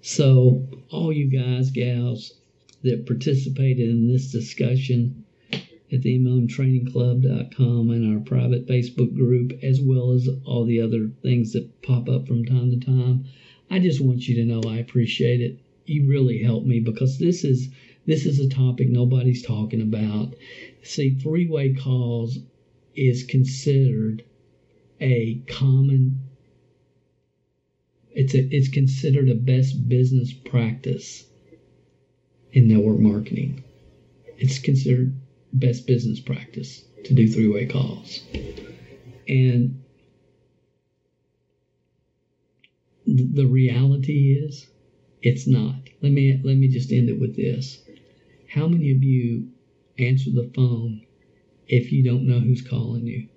So, 0.00 0.68
all 0.90 1.12
you 1.12 1.26
guys, 1.28 1.70
gals 1.70 2.34
that 2.82 3.06
participated 3.06 3.88
in 3.88 4.08
this 4.08 4.30
discussion 4.30 5.21
at 5.92 6.02
the 6.02 6.18
MLMtrainingclub.com 6.18 7.90
and 7.90 8.14
our 8.14 8.20
private 8.20 8.66
Facebook 8.66 9.14
group, 9.14 9.52
as 9.62 9.80
well 9.80 10.12
as 10.12 10.28
all 10.44 10.64
the 10.64 10.80
other 10.80 11.10
things 11.22 11.52
that 11.52 11.82
pop 11.82 12.08
up 12.08 12.26
from 12.26 12.44
time 12.44 12.70
to 12.70 12.80
time, 12.80 13.24
I 13.70 13.78
just 13.78 14.00
want 14.00 14.26
you 14.26 14.36
to 14.36 14.44
know 14.44 14.62
I 14.68 14.78
appreciate 14.78 15.40
it. 15.40 15.58
You 15.84 16.08
really 16.08 16.42
help 16.42 16.64
me 16.64 16.80
because 16.80 17.18
this 17.18 17.44
is 17.44 17.68
this 18.06 18.26
is 18.26 18.40
a 18.40 18.48
topic 18.48 18.88
nobody's 18.88 19.42
talking 19.42 19.80
about. 19.80 20.34
See, 20.82 21.14
three-way 21.14 21.74
calls 21.74 22.38
is 22.94 23.24
considered 23.24 24.24
a 25.00 25.42
common 25.46 26.20
it's 28.14 28.34
a, 28.34 28.54
it's 28.54 28.68
considered 28.68 29.30
a 29.30 29.34
best 29.34 29.88
business 29.88 30.32
practice 30.32 31.24
in 32.52 32.68
network 32.68 32.98
marketing. 32.98 33.64
It's 34.36 34.58
considered 34.58 35.14
best 35.52 35.86
business 35.86 36.20
practice 36.20 36.82
to 37.04 37.14
do 37.14 37.28
three-way 37.28 37.66
calls. 37.66 38.20
And 39.28 39.82
the 43.06 43.46
reality 43.46 44.38
is 44.38 44.66
it's 45.22 45.46
not. 45.46 45.74
Let 46.00 46.12
me 46.12 46.40
let 46.42 46.56
me 46.56 46.68
just 46.68 46.92
end 46.92 47.08
it 47.08 47.20
with 47.20 47.36
this. 47.36 47.82
How 48.48 48.68
many 48.68 48.90
of 48.92 49.02
you 49.02 49.48
answer 49.98 50.30
the 50.30 50.50
phone 50.54 51.06
if 51.66 51.92
you 51.92 52.02
don't 52.02 52.26
know 52.26 52.40
who's 52.40 52.62
calling 52.62 53.06
you? 53.06 53.28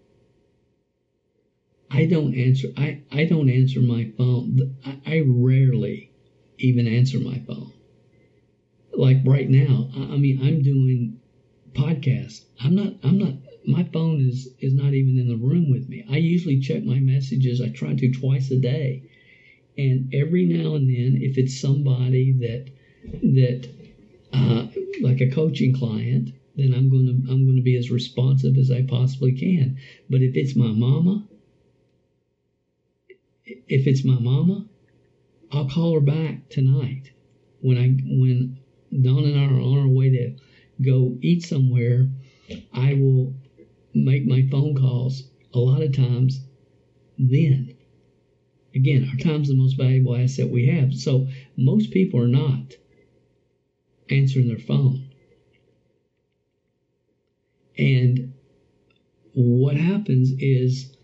I 1.89 2.06
don't 2.06 2.36
answer. 2.36 2.69
I, 2.75 3.01
I 3.12 3.25
don't 3.25 3.49
answer 3.49 3.80
my 3.80 4.12
phone. 4.17 4.75
I, 4.86 4.99
I 5.06 5.23
rarely 5.25 6.12
even 6.58 6.88
answer 6.88 7.19
my 7.19 7.39
phone. 7.47 7.71
Like 8.93 9.19
right 9.25 9.49
now, 9.49 9.89
I, 9.95 10.13
I 10.13 10.17
mean, 10.17 10.41
I'm 10.41 10.62
doing 10.62 11.21
podcasts. 11.75 12.45
I'm 12.59 12.75
not. 12.75 12.93
I'm 13.03 13.17
not. 13.17 13.33
My 13.65 13.83
phone 13.83 14.21
is 14.21 14.49
is 14.59 14.73
not 14.73 14.93
even 14.93 15.17
in 15.17 15.27
the 15.27 15.35
room 15.35 15.69
with 15.69 15.89
me. 15.89 16.05
I 16.09 16.17
usually 16.17 16.59
check 16.59 16.83
my 16.83 16.99
messages. 16.99 17.61
I 17.61 17.69
try 17.69 17.93
to 17.95 18.11
twice 18.11 18.51
a 18.51 18.57
day, 18.57 19.03
and 19.77 20.13
every 20.13 20.45
now 20.45 20.75
and 20.75 20.89
then, 20.89 21.21
if 21.21 21.38
it's 21.38 21.59
somebody 21.59 22.31
that 22.33 22.69
that 23.21 23.69
uh, 24.33 24.67
like 25.01 25.21
a 25.21 25.29
coaching 25.29 25.73
client, 25.73 26.31
then 26.55 26.73
I'm 26.73 26.89
going 26.89 27.05
to 27.05 27.31
I'm 27.31 27.45
going 27.45 27.57
to 27.57 27.63
be 27.63 27.77
as 27.77 27.91
responsive 27.91 28.57
as 28.57 28.71
I 28.71 28.83
possibly 28.83 29.33
can. 29.33 29.77
But 30.09 30.21
if 30.21 30.35
it's 30.35 30.55
my 30.55 30.71
mama 30.71 31.27
if 33.67 33.88
it's 33.88 34.03
my 34.03 34.19
mama, 34.19 34.65
I'll 35.51 35.69
call 35.69 35.93
her 35.93 35.99
back 35.99 36.49
tonight 36.49 37.11
when 37.61 37.77
I 37.77 37.89
when 38.17 38.57
Dawn 39.01 39.25
and 39.25 39.39
I 39.39 39.45
are 39.45 39.59
on 39.59 39.79
our 39.79 39.88
way 39.88 40.09
to 40.09 40.35
go 40.81 41.17
eat 41.21 41.43
somewhere. 41.43 42.09
I 42.73 42.93
will 42.93 43.33
make 43.93 44.25
my 44.25 44.47
phone 44.49 44.75
calls 44.75 45.23
a 45.53 45.59
lot 45.59 45.81
of 45.81 45.95
times 45.95 46.41
then. 47.17 47.75
Again, 48.73 49.09
our 49.09 49.17
time's 49.17 49.47
the 49.47 49.55
most 49.55 49.77
valuable 49.77 50.15
asset 50.15 50.49
we 50.49 50.67
have. 50.67 50.93
So 50.93 51.27
most 51.57 51.91
people 51.91 52.21
are 52.21 52.27
not 52.27 52.75
answering 54.09 54.47
their 54.47 54.59
phone. 54.59 55.09
And 57.77 58.33
what 59.33 59.75
happens 59.77 60.31
is 60.39 60.95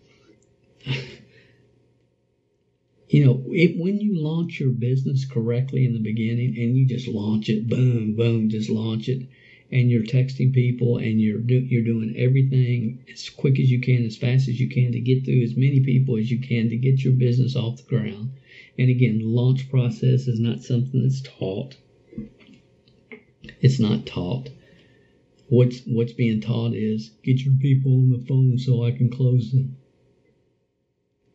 you 3.12 3.26
know, 3.26 3.42
it, 3.48 3.78
when 3.78 4.00
you 4.00 4.22
launch 4.22 4.58
your 4.58 4.70
business 4.70 5.26
correctly 5.26 5.84
in 5.84 5.92
the 5.92 5.98
beginning 5.98 6.56
and 6.56 6.74
you 6.74 6.86
just 6.86 7.06
launch 7.06 7.50
it, 7.50 7.68
boom, 7.68 8.16
boom, 8.16 8.48
just 8.48 8.70
launch 8.70 9.06
it, 9.06 9.28
and 9.72 9.90
you're 9.90 10.02
texting 10.02 10.52
people 10.52 10.98
and 10.98 11.20
you're 11.20 11.38
do, 11.38 11.58
you're 11.58 11.82
doing 11.82 12.14
everything 12.16 13.02
as 13.12 13.30
quick 13.30 13.58
as 13.58 13.70
you 13.70 13.80
can, 13.80 14.04
as 14.04 14.16
fast 14.16 14.46
as 14.48 14.60
you 14.60 14.68
can 14.68 14.92
to 14.92 15.00
get 15.00 15.24
through 15.24 15.42
as 15.42 15.56
many 15.56 15.80
people 15.80 16.18
as 16.18 16.30
you 16.30 16.38
can 16.38 16.68
to 16.68 16.76
get 16.76 17.02
your 17.02 17.14
business 17.14 17.56
off 17.56 17.78
the 17.78 17.82
ground. 17.84 18.30
And 18.78 18.90
again, 18.90 19.20
launch 19.22 19.70
process 19.70 20.28
is 20.28 20.38
not 20.38 20.62
something 20.62 21.02
that's 21.02 21.22
taught. 21.22 21.76
It's 23.60 23.80
not 23.80 24.06
taught. 24.06 24.50
what's 25.48 25.80
what's 25.86 26.12
being 26.12 26.40
taught 26.40 26.74
is 26.74 27.10
get 27.22 27.40
your 27.40 27.54
people 27.60 27.92
on 27.92 28.10
the 28.10 28.24
phone 28.26 28.58
so 28.58 28.84
I 28.84 28.90
can 28.90 29.10
close 29.10 29.52
them. 29.52 29.76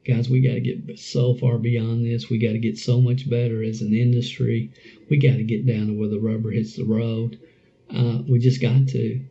Guys, 0.05 0.29
we 0.29 0.41
got 0.41 0.53
to 0.53 0.61
get 0.61 0.97
so 0.97 1.33
far 1.35 1.57
beyond 1.57 2.05
this. 2.05 2.29
We 2.29 2.37
got 2.37 2.53
to 2.53 2.59
get 2.59 2.77
so 2.77 3.01
much 3.01 3.29
better 3.29 3.61
as 3.61 3.81
an 3.81 3.93
industry. 3.93 4.71
We 5.09 5.17
got 5.17 5.35
to 5.35 5.43
get 5.43 5.65
down 5.65 5.87
to 5.87 5.93
where 5.93 6.07
the 6.07 6.19
rubber 6.19 6.51
hits 6.51 6.75
the 6.75 6.85
road. 6.85 7.37
Uh, 7.89 8.19
we 8.27 8.39
just 8.39 8.61
got 8.61 8.87
to. 8.89 9.25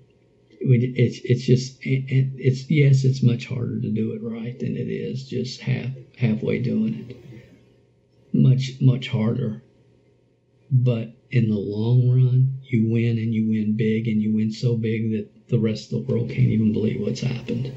We, 0.66 0.92
it's 0.96 1.20
it's 1.24 1.44
just 1.44 1.78
it's 1.82 2.70
yes, 2.70 3.04
it's 3.04 3.22
much 3.22 3.46
harder 3.46 3.80
to 3.80 3.90
do 3.90 4.12
it 4.12 4.22
right 4.22 4.58
than 4.58 4.76
it 4.76 4.88
is 4.88 5.28
just 5.28 5.60
half 5.60 5.90
halfway 6.16 6.58
doing 6.58 7.06
it. 7.08 7.16
Much 8.32 8.80
much 8.80 9.08
harder. 9.08 9.62
But 10.70 11.12
in 11.30 11.48
the 11.48 11.56
long 11.56 12.08
run, 12.08 12.58
you 12.68 12.88
win 12.88 13.18
and 13.18 13.32
you 13.32 13.48
win 13.48 13.76
big 13.76 14.08
and 14.08 14.20
you 14.20 14.34
win 14.34 14.50
so 14.50 14.76
big 14.76 15.12
that 15.12 15.48
the 15.48 15.58
rest 15.58 15.92
of 15.92 16.06
the 16.06 16.12
world 16.12 16.28
can't 16.28 16.48
even 16.48 16.72
believe 16.72 17.00
what's 17.00 17.20
happened 17.20 17.72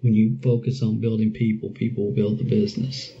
when 0.00 0.14
you 0.14 0.38
focus 0.42 0.82
on 0.82 1.00
building 1.00 1.32
people, 1.32 1.70
people 1.70 2.06
will 2.06 2.14
build 2.14 2.38
the 2.38 2.44
business. 2.44 3.12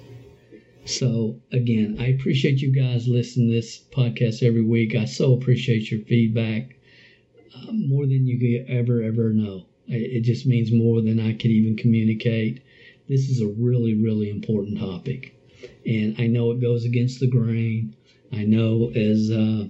So 0.84 1.40
again, 1.52 1.96
I 1.98 2.08
appreciate 2.08 2.60
you 2.60 2.70
guys 2.70 3.08
listening 3.08 3.48
to 3.48 3.54
this 3.54 3.82
podcast 3.90 4.42
every 4.42 4.62
week. 4.62 4.94
I 4.94 5.04
so 5.06 5.32
appreciate 5.34 5.90
your 5.90 6.00
feedback 6.00 6.76
uh, 7.54 7.72
more 7.72 8.06
than 8.06 8.26
you 8.26 8.38
could 8.38 8.66
ever 8.72 9.02
ever 9.02 9.32
know. 9.32 9.66
It 9.88 10.20
just 10.22 10.46
means 10.46 10.72
more 10.72 11.00
than 11.02 11.20
I 11.20 11.32
could 11.34 11.50
even 11.50 11.76
communicate. 11.76 12.62
This 13.08 13.30
is 13.30 13.40
a 13.40 13.48
really 13.48 13.94
really 13.94 14.30
important 14.30 14.78
topic, 14.78 15.34
and 15.86 16.14
I 16.18 16.26
know 16.28 16.50
it 16.52 16.60
goes 16.60 16.84
against 16.84 17.20
the 17.20 17.28
grain. 17.28 17.94
I 18.32 18.44
know, 18.44 18.90
as 18.94 19.30
uh, 19.30 19.68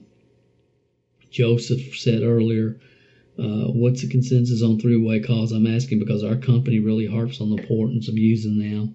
Joseph 1.31 1.97
said 1.99 2.23
earlier, 2.23 2.79
uh, 3.39 3.67
what's 3.69 4.03
the 4.03 4.09
consensus 4.09 4.63
on 4.63 4.79
three-way 4.79 5.21
calls? 5.21 5.53
I'm 5.53 5.67
asking 5.67 5.99
because 5.99 6.23
our 6.25 6.37
company 6.37 6.81
really 6.81 7.07
harps 7.07 7.41
on 7.41 7.51
the 7.51 7.57
importance 7.57 8.09
of 8.09 8.19
using 8.19 8.59
them, 8.59 8.95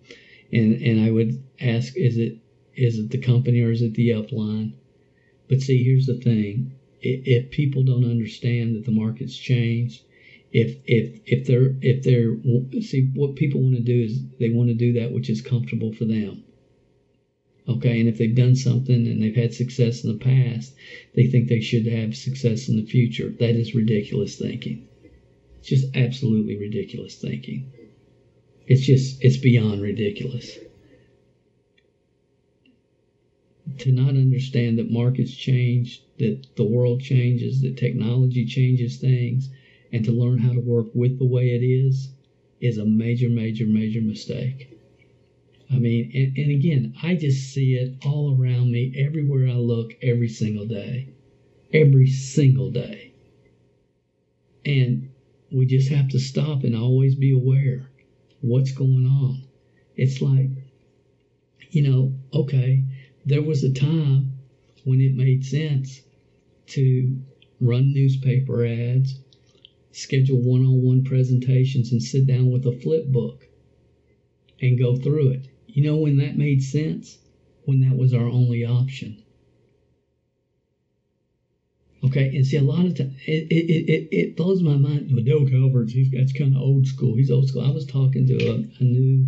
and 0.52 0.82
and 0.82 1.02
I 1.02 1.12
would 1.12 1.42
ask, 1.60 1.96
is 1.98 2.18
it 2.18 2.38
is 2.76 3.00
it 3.00 3.10
the 3.12 3.18
company 3.18 3.62
or 3.62 3.72
is 3.72 3.82
it 3.82 3.94
the 3.94 4.10
upline? 4.10 4.74
But 5.48 5.62
see, 5.62 5.84
here's 5.84 6.08
the 6.08 6.18
thing: 6.18 6.72
if 7.02 7.52
people 7.52 7.84
don't 7.84 8.06
understand 8.10 8.76
that 8.76 8.86
the 8.86 8.92
market's 8.92 9.38
changed, 9.38 10.04
if 10.52 10.78
if 10.86 11.20
if 11.26 11.46
they're 11.46 11.76
if 11.82 12.04
they're 12.04 12.38
see 12.82 13.10
what 13.14 13.36
people 13.36 13.62
want 13.62 13.76
to 13.76 13.82
do 13.82 14.02
is 14.02 14.24
they 14.40 14.50
want 14.50 14.70
to 14.70 14.76
do 14.76 14.94
that 14.94 15.12
which 15.12 15.30
is 15.30 15.42
comfortable 15.42 15.92
for 15.92 16.06
them. 16.06 16.44
Okay, 17.68 18.00
and 18.00 18.08
if 18.08 18.18
they've 18.18 18.36
done 18.36 18.56
something 18.56 19.08
and 19.08 19.22
they've 19.22 19.36
had 19.36 19.54
success 19.54 20.04
in 20.04 20.12
the 20.12 20.20
past, 20.20 20.76
they 21.16 21.26
think 21.26 21.48
they 21.48 21.62
should 21.62 21.88
have 21.88 22.16
success 22.16 22.70
in 22.70 22.76
the 22.76 22.86
future. 22.86 23.30
That 23.40 23.56
is 23.56 23.74
ridiculous 23.74 24.38
thinking. 24.38 24.88
It's 25.60 25.70
just 25.70 25.96
absolutely 25.96 26.58
ridiculous 26.58 27.16
thinking. 27.16 27.72
It's 28.68 28.82
just, 28.82 29.24
it's 29.24 29.38
beyond 29.38 29.82
ridiculous. 29.82 30.58
To 33.80 33.92
not 33.92 34.10
understand 34.10 34.80
that 34.80 34.90
markets 34.90 35.34
change, 35.36 36.02
that 36.18 36.56
the 36.56 36.64
world 36.64 37.02
changes, 37.02 37.62
that 37.62 37.78
technology 37.78 38.46
changes 38.46 38.98
things, 38.98 39.50
and 39.92 40.04
to 40.06 40.12
learn 40.12 40.40
how 40.40 40.54
to 40.54 40.60
work 40.60 40.88
with 40.96 41.20
the 41.20 41.26
way 41.26 41.50
it 41.50 41.64
is, 41.64 42.10
is 42.60 42.78
a 42.78 42.86
major, 42.86 43.30
major, 43.30 43.68
major 43.68 44.02
mistake. 44.02 44.70
I 45.70 45.78
mean, 45.78 46.12
and, 46.14 46.38
and 46.38 46.52
again, 46.52 46.96
I 47.04 47.16
just 47.16 47.54
see 47.54 47.76
it 47.76 47.96
all 48.06 48.36
around 48.40 48.72
me, 48.72 48.94
everywhere 48.98 49.48
I 49.48 49.54
look, 49.54 49.96
every 50.02 50.30
single 50.30 50.66
day. 50.66 51.10
Every 51.72 52.08
single 52.08 52.72
day. 52.72 53.12
And 54.66 55.10
we 55.52 55.66
just 55.66 55.90
have 55.90 56.10
to 56.10 56.20
stop 56.20 56.64
and 56.64 56.76
always 56.76 57.16
be 57.16 57.32
aware 57.32 57.90
what's 58.42 58.72
going 58.72 59.06
on. 59.06 59.44
It's 59.96 60.22
like, 60.22 60.50
you 61.70 61.90
know, 61.90 62.14
okay, 62.34 62.84
there 63.26 63.42
was 63.42 63.64
a 63.64 63.74
time 63.74 64.34
when 64.84 65.02
it 65.02 65.16
made 65.16 65.46
sense 65.46 66.02
to 66.68 67.18
run 67.60 67.94
newspaper 67.94 68.66
ads, 68.66 69.20
schedule 69.92 70.42
one 70.42 70.66
on 70.66 70.84
one 70.84 71.04
presentations, 71.04 71.92
and 71.92 72.02
sit 72.02 72.28
down 72.28 72.52
with 72.52 72.66
a 72.66 72.80
flip 72.80 73.08
book 73.08 73.48
and 74.62 74.78
go 74.78 74.96
through 74.96 75.30
it. 75.30 75.48
You 75.68 75.84
know 75.84 75.98
when 75.98 76.18
that 76.18 76.38
made 76.38 76.64
sense? 76.64 77.18
When 77.66 77.82
that 77.82 77.98
was 77.98 78.14
our 78.14 78.28
only 78.28 78.64
option. 78.66 79.25
Okay, 82.06 82.36
and 82.36 82.46
see, 82.46 82.58
a 82.58 82.62
lot 82.62 82.86
of 82.86 82.98
times 82.98 83.16
it, 83.26 83.52
it, 83.52 83.90
it, 83.90 84.08
it 84.12 84.38
blows 84.38 84.62
my 84.62 84.76
mind. 84.76 85.10
Dale 85.26 85.48
Calvert's, 85.50 85.94
he's 85.94 86.12
that's 86.12 86.34
kind 86.34 86.56
of 86.56 86.62
old 86.62 86.86
school. 86.86 87.16
He's 87.16 87.32
old 87.32 87.48
school. 87.48 87.66
I 87.66 87.72
was 87.72 87.86
talking 87.86 88.28
to 88.28 88.48
a, 88.48 88.56
a 88.80 88.84
new 88.84 89.28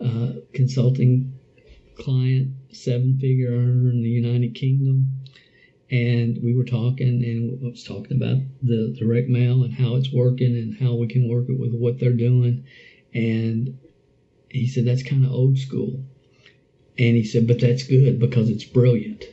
uh, 0.00 0.32
consulting 0.52 1.32
client, 1.96 2.52
seven 2.72 3.18
figure 3.18 3.50
earner 3.50 3.90
in 3.90 4.02
the 4.02 4.08
United 4.08 4.54
Kingdom, 4.54 5.12
and 5.90 6.38
we 6.42 6.54
were 6.54 6.64
talking 6.64 7.24
and 7.24 7.64
I 7.64 7.70
was 7.70 7.84
talking 7.84 8.16
about 8.16 8.38
the 8.62 8.94
direct 8.98 9.28
mail 9.28 9.64
and 9.64 9.72
how 9.72 9.96
it's 9.96 10.12
working 10.12 10.54
and 10.56 10.76
how 10.78 10.94
we 10.94 11.06
can 11.06 11.28
work 11.28 11.46
it 11.48 11.58
with 11.58 11.74
what 11.74 11.98
they're 11.98 12.12
doing. 12.12 12.64
And 13.14 13.78
he 14.50 14.66
said, 14.66 14.84
that's 14.84 15.02
kind 15.02 15.24
of 15.24 15.32
old 15.32 15.58
school. 15.58 16.04
And 16.98 17.16
he 17.16 17.24
said, 17.24 17.46
but 17.46 17.60
that's 17.60 17.82
good 17.82 18.18
because 18.18 18.50
it's 18.50 18.64
brilliant. 18.64 19.24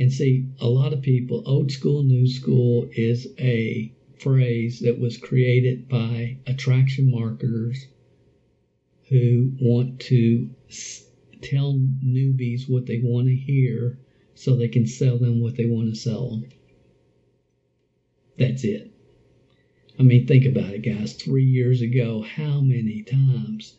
And 0.00 0.10
see, 0.10 0.46
a 0.58 0.66
lot 0.66 0.94
of 0.94 1.02
people, 1.02 1.42
old 1.44 1.70
school, 1.70 2.02
new 2.02 2.26
school 2.26 2.88
is 2.92 3.28
a 3.38 3.92
phrase 4.18 4.80
that 4.80 4.98
was 4.98 5.18
created 5.18 5.90
by 5.90 6.38
attraction 6.46 7.10
marketers 7.10 7.86
who 9.10 9.52
want 9.60 10.00
to 10.00 10.48
tell 11.42 11.74
newbies 12.02 12.66
what 12.66 12.86
they 12.86 12.98
want 13.00 13.28
to 13.28 13.36
hear 13.36 13.98
so 14.34 14.56
they 14.56 14.68
can 14.68 14.86
sell 14.86 15.18
them 15.18 15.38
what 15.38 15.56
they 15.56 15.66
want 15.66 15.90
to 15.90 16.00
sell 16.00 16.30
them. 16.30 16.48
That's 18.38 18.64
it. 18.64 18.90
I 19.98 20.02
mean, 20.02 20.26
think 20.26 20.46
about 20.46 20.72
it, 20.72 20.80
guys. 20.80 21.12
Three 21.12 21.44
years 21.44 21.82
ago, 21.82 22.22
how 22.22 22.62
many 22.62 23.02
times 23.02 23.76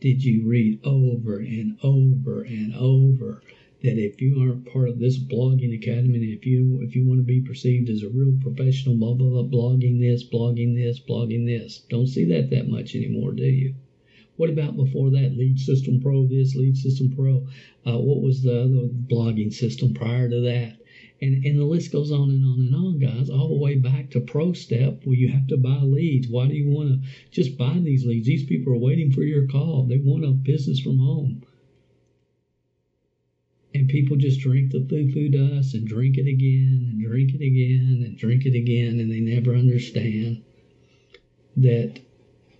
did 0.00 0.24
you 0.24 0.46
read 0.46 0.80
over 0.82 1.36
and 1.36 1.76
over 1.82 2.40
and 2.40 2.74
over 2.74 3.42
that 3.82 3.96
if 3.96 4.20
you 4.20 4.40
aren't 4.40 4.70
part 4.72 4.88
of 4.88 4.98
this 4.98 5.18
blogging 5.18 5.74
academy 5.76 6.18
if 6.32 6.44
you 6.44 6.80
if 6.82 6.96
you 6.96 7.06
want 7.06 7.20
to 7.20 7.24
be 7.24 7.40
perceived 7.40 7.88
as 7.88 8.02
a 8.02 8.08
real 8.08 8.36
professional 8.42 8.96
blah 8.96 9.14
blah 9.14 9.28
blah 9.28 9.42
blogging 9.42 10.00
this 10.00 10.28
blogging 10.28 10.74
this 10.74 10.98
blogging 10.98 11.46
this 11.46 11.78
don't 11.88 12.08
see 12.08 12.24
that 12.24 12.50
that 12.50 12.68
much 12.68 12.94
anymore 12.94 13.32
do 13.32 13.44
you 13.44 13.74
what 14.36 14.50
about 14.50 14.76
before 14.76 15.10
that 15.10 15.36
lead 15.36 15.58
system 15.58 16.00
pro 16.00 16.26
this 16.26 16.54
lead 16.54 16.76
system 16.76 17.14
pro 17.14 17.46
uh, 17.86 17.98
what 17.98 18.20
was 18.20 18.42
the 18.42 18.62
other 18.62 18.88
blogging 19.08 19.52
system 19.52 19.94
prior 19.94 20.28
to 20.28 20.40
that 20.40 20.76
and, 21.20 21.44
and 21.44 21.58
the 21.58 21.64
list 21.64 21.90
goes 21.90 22.12
on 22.12 22.30
and 22.30 22.44
on 22.44 22.60
and 22.60 22.74
on, 22.76 22.98
guys, 23.00 23.28
all 23.28 23.48
the 23.48 23.56
way 23.56 23.74
back 23.74 24.10
to 24.10 24.20
Pro 24.20 24.52
Step 24.52 25.00
where 25.04 25.16
you 25.16 25.28
have 25.32 25.48
to 25.48 25.56
buy 25.56 25.80
leads. 25.82 26.28
Why 26.28 26.46
do 26.46 26.54
you 26.54 26.68
want 26.68 26.90
to 26.90 27.08
just 27.32 27.58
buy 27.58 27.80
these 27.80 28.06
leads? 28.06 28.28
These 28.28 28.44
people 28.46 28.72
are 28.72 28.78
waiting 28.78 29.10
for 29.10 29.22
your 29.22 29.48
call. 29.48 29.82
They 29.82 29.98
want 29.98 30.24
a 30.24 30.30
business 30.30 30.78
from 30.78 30.98
home. 30.98 31.42
And 33.78 33.88
people 33.88 34.16
just 34.16 34.40
drink 34.40 34.72
the 34.72 34.80
foo 34.80 35.08
foo 35.12 35.28
dust 35.28 35.74
and 35.74 35.86
drink 35.86 36.18
it 36.18 36.26
again 36.26 36.88
and 36.90 37.00
drink 37.00 37.32
it 37.32 37.40
again 37.40 38.02
and 38.04 38.18
drink 38.18 38.44
it 38.44 38.56
again, 38.56 38.98
and 38.98 39.08
they 39.08 39.20
never 39.20 39.54
understand 39.54 40.42
that 41.56 42.00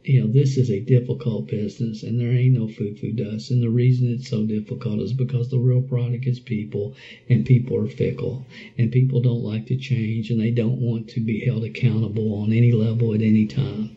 you 0.05 0.21
know, 0.21 0.29
this 0.29 0.57
is 0.57 0.71
a 0.71 0.79
difficult 0.79 1.49
business 1.49 2.05
and 2.05 2.21
there 2.21 2.31
ain't 2.31 2.55
no 2.55 2.69
foo 2.69 2.95
foo 2.95 3.13
dust. 3.13 3.51
And 3.51 3.61
the 3.61 3.69
reason 3.69 4.09
it's 4.13 4.29
so 4.31 4.45
difficult 4.45 5.01
is 5.01 5.13
because 5.13 5.51
the 5.51 5.59
real 5.59 5.83
product 5.83 6.25
is 6.27 6.39
people 6.39 6.95
and 7.29 7.45
people 7.45 7.77
are 7.77 7.89
fickle 7.89 8.47
and 8.79 8.93
people 8.93 9.21
don't 9.21 9.43
like 9.43 9.67
to 9.67 9.77
change 9.77 10.31
and 10.31 10.41
they 10.41 10.53
don't 10.53 10.81
want 10.81 11.09
to 11.09 11.21
be 11.21 11.45
held 11.45 11.65
accountable 11.65 12.33
on 12.37 12.53
any 12.53 12.71
level 12.71 13.13
at 13.13 13.23
any 13.23 13.45
time. 13.45 13.97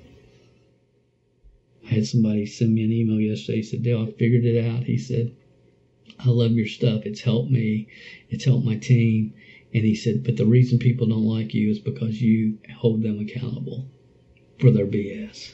I 1.86 1.96
had 1.96 2.08
somebody 2.08 2.48
send 2.48 2.74
me 2.74 2.84
an 2.84 2.92
email 2.92 3.20
yesterday. 3.20 3.58
He 3.58 3.64
said, 3.64 3.84
Dale, 3.84 4.08
I 4.08 4.12
figured 4.12 4.44
it 4.44 4.66
out. 4.66 4.86
He 4.86 4.98
said, 4.98 5.32
I 6.20 6.30
love 6.30 6.52
your 6.52 6.68
stuff. 6.68 7.06
It's 7.06 7.22
helped 7.22 7.52
me. 7.52 7.88
It's 8.30 8.46
helped 8.46 8.66
my 8.66 8.76
team. 8.76 9.34
And 9.74 9.84
he 9.84 9.96
said, 9.96 10.24
but 10.24 10.38
the 10.38 10.46
reason 10.46 10.80
people 10.80 11.08
don't 11.08 11.26
like 11.26 11.54
you 11.54 11.70
is 11.70 11.80
because 11.80 12.22
you 12.22 12.58
hold 12.78 13.04
them 13.04 13.20
accountable 13.20 13.88
for 14.60 14.70
their 14.70 14.86
BS. 14.86 15.54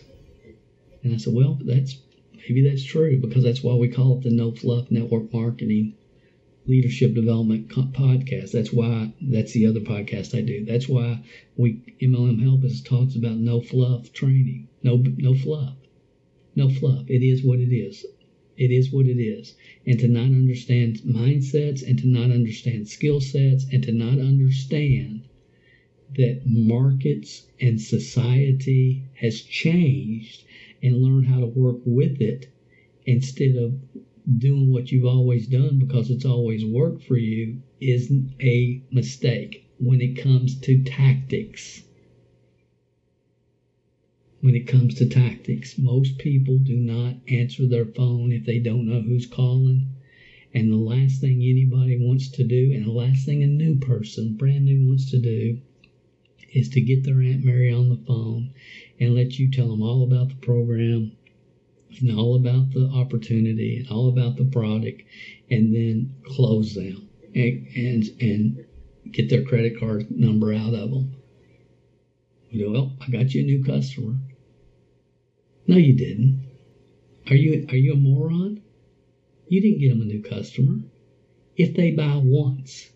And 1.04 1.13
I 1.13 1.17
said, 1.17 1.34
well, 1.34 1.60
that's 1.62 2.00
maybe 2.34 2.67
that's 2.67 2.84
true 2.84 3.20
because 3.20 3.43
that's 3.43 3.63
why 3.63 3.76
we 3.76 3.89
call 3.89 4.17
it 4.17 4.24
the 4.24 4.32
No 4.32 4.52
Fluff 4.52 4.89
Network 4.89 5.32
Marketing 5.32 5.93
Leadership 6.65 7.13
Development 7.13 7.70
Podcast. 7.70 8.52
That's 8.52 8.74
why 8.74 9.13
that's 9.22 9.54
the 9.54 9.67
other 9.67 9.80
podcast 9.80 10.38
I 10.38 10.41
do. 10.41 10.65
That's 10.65 10.89
why 10.89 11.24
we 11.56 11.82
MLM 12.02 12.41
Help 12.43 12.63
us 12.63 12.82
talks 12.82 13.15
about 13.15 13.38
no 13.38 13.62
fluff 13.62 14.12
training. 14.12 14.67
No 14.84 14.98
no 14.98 15.34
fluff. 15.36 15.76
No 16.56 16.70
fluff. 16.70 17.06
It 17.08 17.24
is 17.24 17.43
what 17.46 17.60
it 17.60 17.74
is. 17.74 18.06
It 18.58 18.72
is 18.72 18.91
what 18.91 19.08
it 19.08 19.20
is. 19.22 19.56
And 19.86 20.00
to 20.00 20.08
not 20.08 20.32
understand 20.32 21.02
mindsets 21.06 21.82
and 21.88 21.98
to 22.00 22.08
not 22.08 22.32
understand 22.32 22.88
skill 22.88 23.22
sets 23.22 23.65
and 23.72 23.84
to 23.84 23.91
not 23.91 24.20
understand 24.20 25.28
that 26.15 26.41
markets 26.46 27.48
and 27.60 27.80
society 27.82 29.04
has 29.15 29.41
changed 29.41 30.43
and 30.82 31.02
learn 31.02 31.26
how 31.26 31.39
to 31.41 31.48
work 31.48 31.80
with 31.86 32.22
it 32.22 32.48
instead 33.06 33.56
of 33.56 33.76
doing 34.39 34.72
what 34.72 34.91
you've 34.91 35.06
always 35.06 35.48
done 35.48 35.80
because 35.80 36.10
it's 36.10 36.26
always 36.26 36.65
worked 36.65 37.04
for 37.04 37.17
you 37.17 37.62
is 37.82 38.12
a 38.41 38.82
mistake 38.91 39.63
when 39.80 40.02
it 40.02 40.15
comes 40.15 40.56
to 40.56 40.82
tactics. 40.84 41.84
When 44.47 44.55
it 44.55 44.65
comes 44.65 44.93
to 44.93 45.05
tactics, 45.05 45.77
most 45.77 46.19
people 46.19 46.57
do 46.57 46.77
not 46.77 47.15
answer 47.27 47.67
their 47.67 47.86
phone 47.86 48.31
if 48.31 48.45
they 48.45 48.60
don't 48.60 48.88
know 48.88 49.01
who's 49.01 49.25
calling. 49.25 49.88
And 50.53 50.71
the 50.71 50.77
last 50.77 51.19
thing 51.19 51.43
anybody 51.43 51.97
wants 51.99 52.29
to 52.29 52.45
do, 52.45 52.71
and 52.71 52.86
the 52.86 52.93
last 52.93 53.25
thing 53.25 53.43
a 53.43 53.47
new 53.47 53.75
person, 53.75 54.38
brand 54.38 54.63
new, 54.63 54.88
wants 54.88 55.12
to 55.12 55.19
do, 55.19 55.60
is 56.53 56.69
to 56.69 56.79
get 56.79 57.03
their 57.03 57.21
Aunt 57.21 57.43
Mary 57.43 57.73
on 57.73 57.89
the 57.89 57.97
phone 57.97 58.53
and 59.01 59.13
let 59.13 59.38
you 59.38 59.51
tell 59.51 59.67
them 59.67 59.81
all 59.81 60.01
about 60.01 60.29
the 60.29 60.36
program 60.36 61.12
and 61.99 62.17
all 62.17 62.33
about 62.33 62.71
the 62.71 62.86
opportunity 62.86 63.75
and 63.75 63.89
all 63.89 64.07
about 64.07 64.38
the 64.38 64.45
product 64.45 65.01
and 65.51 65.75
then 65.75 66.15
close 66.23 66.73
them 66.73 67.10
and, 67.36 67.67
and, 67.75 68.05
and 68.21 68.65
get 69.12 69.29
their 69.29 69.43
credit 69.43 69.77
card 69.77 70.10
number 70.10 70.53
out 70.53 70.73
of 70.73 70.89
them. 70.89 71.13
Well, 72.55 72.95
I 73.01 73.10
got 73.10 73.33
you 73.33 73.41
a 73.41 73.45
new 73.45 73.62
customer. 73.62 74.15
No, 75.67 75.75
you 75.75 75.93
didn't. 75.93 76.47
Are 77.30 77.36
you 77.36 77.65
are 77.67 77.75
you 77.75 77.93
a 77.93 77.97
moron? 77.97 78.62
You 79.49 79.60
didn't 79.60 79.80
get 79.80 79.89
them 79.89 80.01
a 80.01 80.06
new 80.06 80.21
customer. 80.21 80.80
If 81.58 81.75
they 81.75 81.91
buy 81.91 82.21
once, 82.23 82.89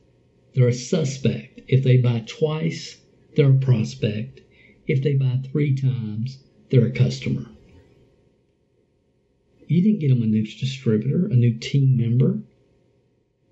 they're 0.53 0.69
a 0.69 0.73
suspect. 0.73 1.61
If 1.67 1.83
they 1.83 1.97
buy 1.97 2.23
twice, 2.25 3.01
they're 3.35 3.51
a 3.51 3.57
prospect. 3.57 4.41
If 4.87 5.03
they 5.03 5.15
buy 5.15 5.41
three 5.51 5.75
times, 5.75 6.39
they're 6.69 6.85
a 6.85 6.91
customer. 6.91 7.45
You 9.67 9.81
didn't 9.81 9.99
get 9.99 10.09
them 10.09 10.23
a 10.23 10.25
new 10.25 10.45
distributor, 10.45 11.27
a 11.27 11.35
new 11.35 11.57
team 11.57 11.97
member. 11.97 12.41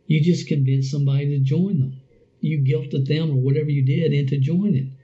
You 0.07 0.21
just 0.21 0.47
convinced 0.47 0.91
somebody 0.91 1.27
to 1.29 1.39
join 1.39 1.79
them. 1.79 2.01
You 2.39 2.59
guilted 2.59 3.07
them 3.07 3.31
or 3.31 3.35
whatever 3.35 3.69
you 3.69 3.81
did 3.81 4.13
into 4.13 4.37
joining. 4.37 4.95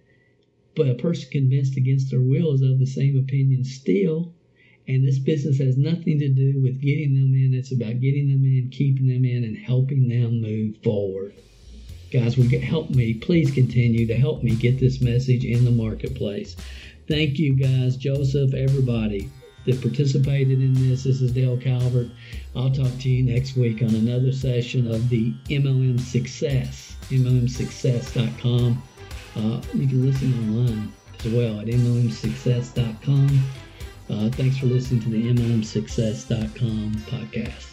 But 0.76 0.90
a 0.90 0.96
person 0.96 1.30
convinced 1.32 1.78
against 1.78 2.12
their 2.12 2.22
will 2.22 2.54
is 2.54 2.62
of 2.62 2.80
the 2.80 2.86
same 2.86 3.18
opinion 3.18 3.64
still. 3.64 4.34
And 4.88 5.08
this 5.08 5.20
business 5.20 5.58
has 5.60 5.78
nothing 5.78 6.20
to 6.20 6.30
do 6.30 6.62
with 6.62 6.82
getting 6.82 7.16
them 7.16 7.34
in. 7.34 7.54
It's 7.54 7.72
about 7.72 8.02
getting 8.02 8.30
them 8.30 8.44
in, 8.44 8.70
keeping 8.72 9.08
them 9.08 9.26
in, 9.26 9.44
and 9.44 9.58
helping 9.58 10.08
them 10.08 10.42
move 10.42 10.78
forward 10.84 11.34
guys 12.16 12.38
would 12.38 12.52
help 12.52 12.90
me, 12.92 13.14
please 13.14 13.52
continue 13.52 14.08
to 14.08 14.16
help 14.16 14.42
me 14.42 14.56
get 14.56 14.80
this 14.80 15.02
message 15.02 15.44
in 15.44 15.66
the 15.66 15.72
marketplace. 15.72 16.56
Thank 17.08 17.38
you, 17.40 17.56
guys, 17.56 17.98
Joseph, 17.98 18.54
everybody 18.54 19.30
that 19.66 19.82
participated 19.82 20.62
in 20.62 20.74
this. 20.74 21.04
This 21.04 21.22
is 21.22 21.32
Dale 21.32 21.58
Calvert. 21.58 22.08
I'll 22.56 22.72
talk 22.72 22.92
to 23.00 23.10
you 23.10 23.24
next 23.24 23.58
week 23.58 23.82
on 23.82 23.90
another 23.90 24.32
session 24.32 24.90
of 24.90 25.10
the 25.10 25.34
MLM 25.50 26.00
Success, 26.00 26.96
MLMSuccess.com. 27.10 28.82
Uh, 29.36 29.62
you 29.74 29.88
can 29.88 30.06
listen 30.06 30.34
online 30.34 30.94
as 31.20 31.32
well 31.32 31.60
at 31.60 31.68
MLMSuccess.com. 31.68 33.40
Uh, 34.10 34.30
thanks 34.30 34.58
for 34.58 34.68
listening 34.68 35.02
to 35.02 35.10
the 35.10 35.34
MLMSuccess.com 35.34 36.94
podcast. 37.08 37.72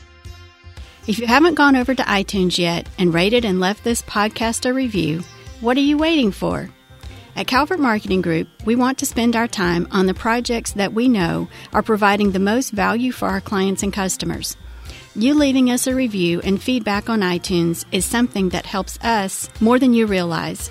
If 1.07 1.19
you 1.19 1.27
haven't 1.27 1.55
gone 1.55 1.77
over 1.77 1.95
to 1.95 2.03
iTunes 2.05 2.59
yet 2.59 2.89
and 2.99 3.13
rated 3.13 3.45
and 3.45 3.61
left 3.61 3.85
this 3.85 4.03
podcast 4.03 4.69
a 4.69 4.73
review, 4.73 5.23
what 5.61 5.77
are 5.77 5.81
you 5.81 5.97
waiting 5.99 6.31
for? 6.31 6.71
At 7.35 7.47
Calvert 7.47 7.81
Marketing 7.81 8.23
Group, 8.23 8.49
we 8.65 8.77
want 8.77 8.99
to 8.99 9.07
spend 9.07 9.35
our 9.35 9.49
time 9.49 9.89
on 9.91 10.07
the 10.07 10.15
projects 10.15 10.73
that 10.73 10.93
we 10.93 11.09
know 11.09 11.49
are 11.73 11.83
providing 11.83 12.33
the 12.33 12.39
most 12.39 12.71
value 12.71 13.11
for 13.11 13.29
our 13.29 13.41
clients 13.41 13.83
and 13.83 13.93
customers. 13.93 14.57
You 15.15 15.35
leaving 15.35 15.71
us 15.71 15.87
a 15.87 15.95
review 15.95 16.41
and 16.43 16.63
feedback 16.63 17.11
on 17.11 17.21
iTunes 17.21 17.85
is 17.91 18.05
something 18.05 18.51
that 18.51 18.67
helps 18.67 18.99
us 19.03 19.49
more 19.61 19.79
than 19.79 19.95
you 19.95 20.07
realize. 20.07 20.71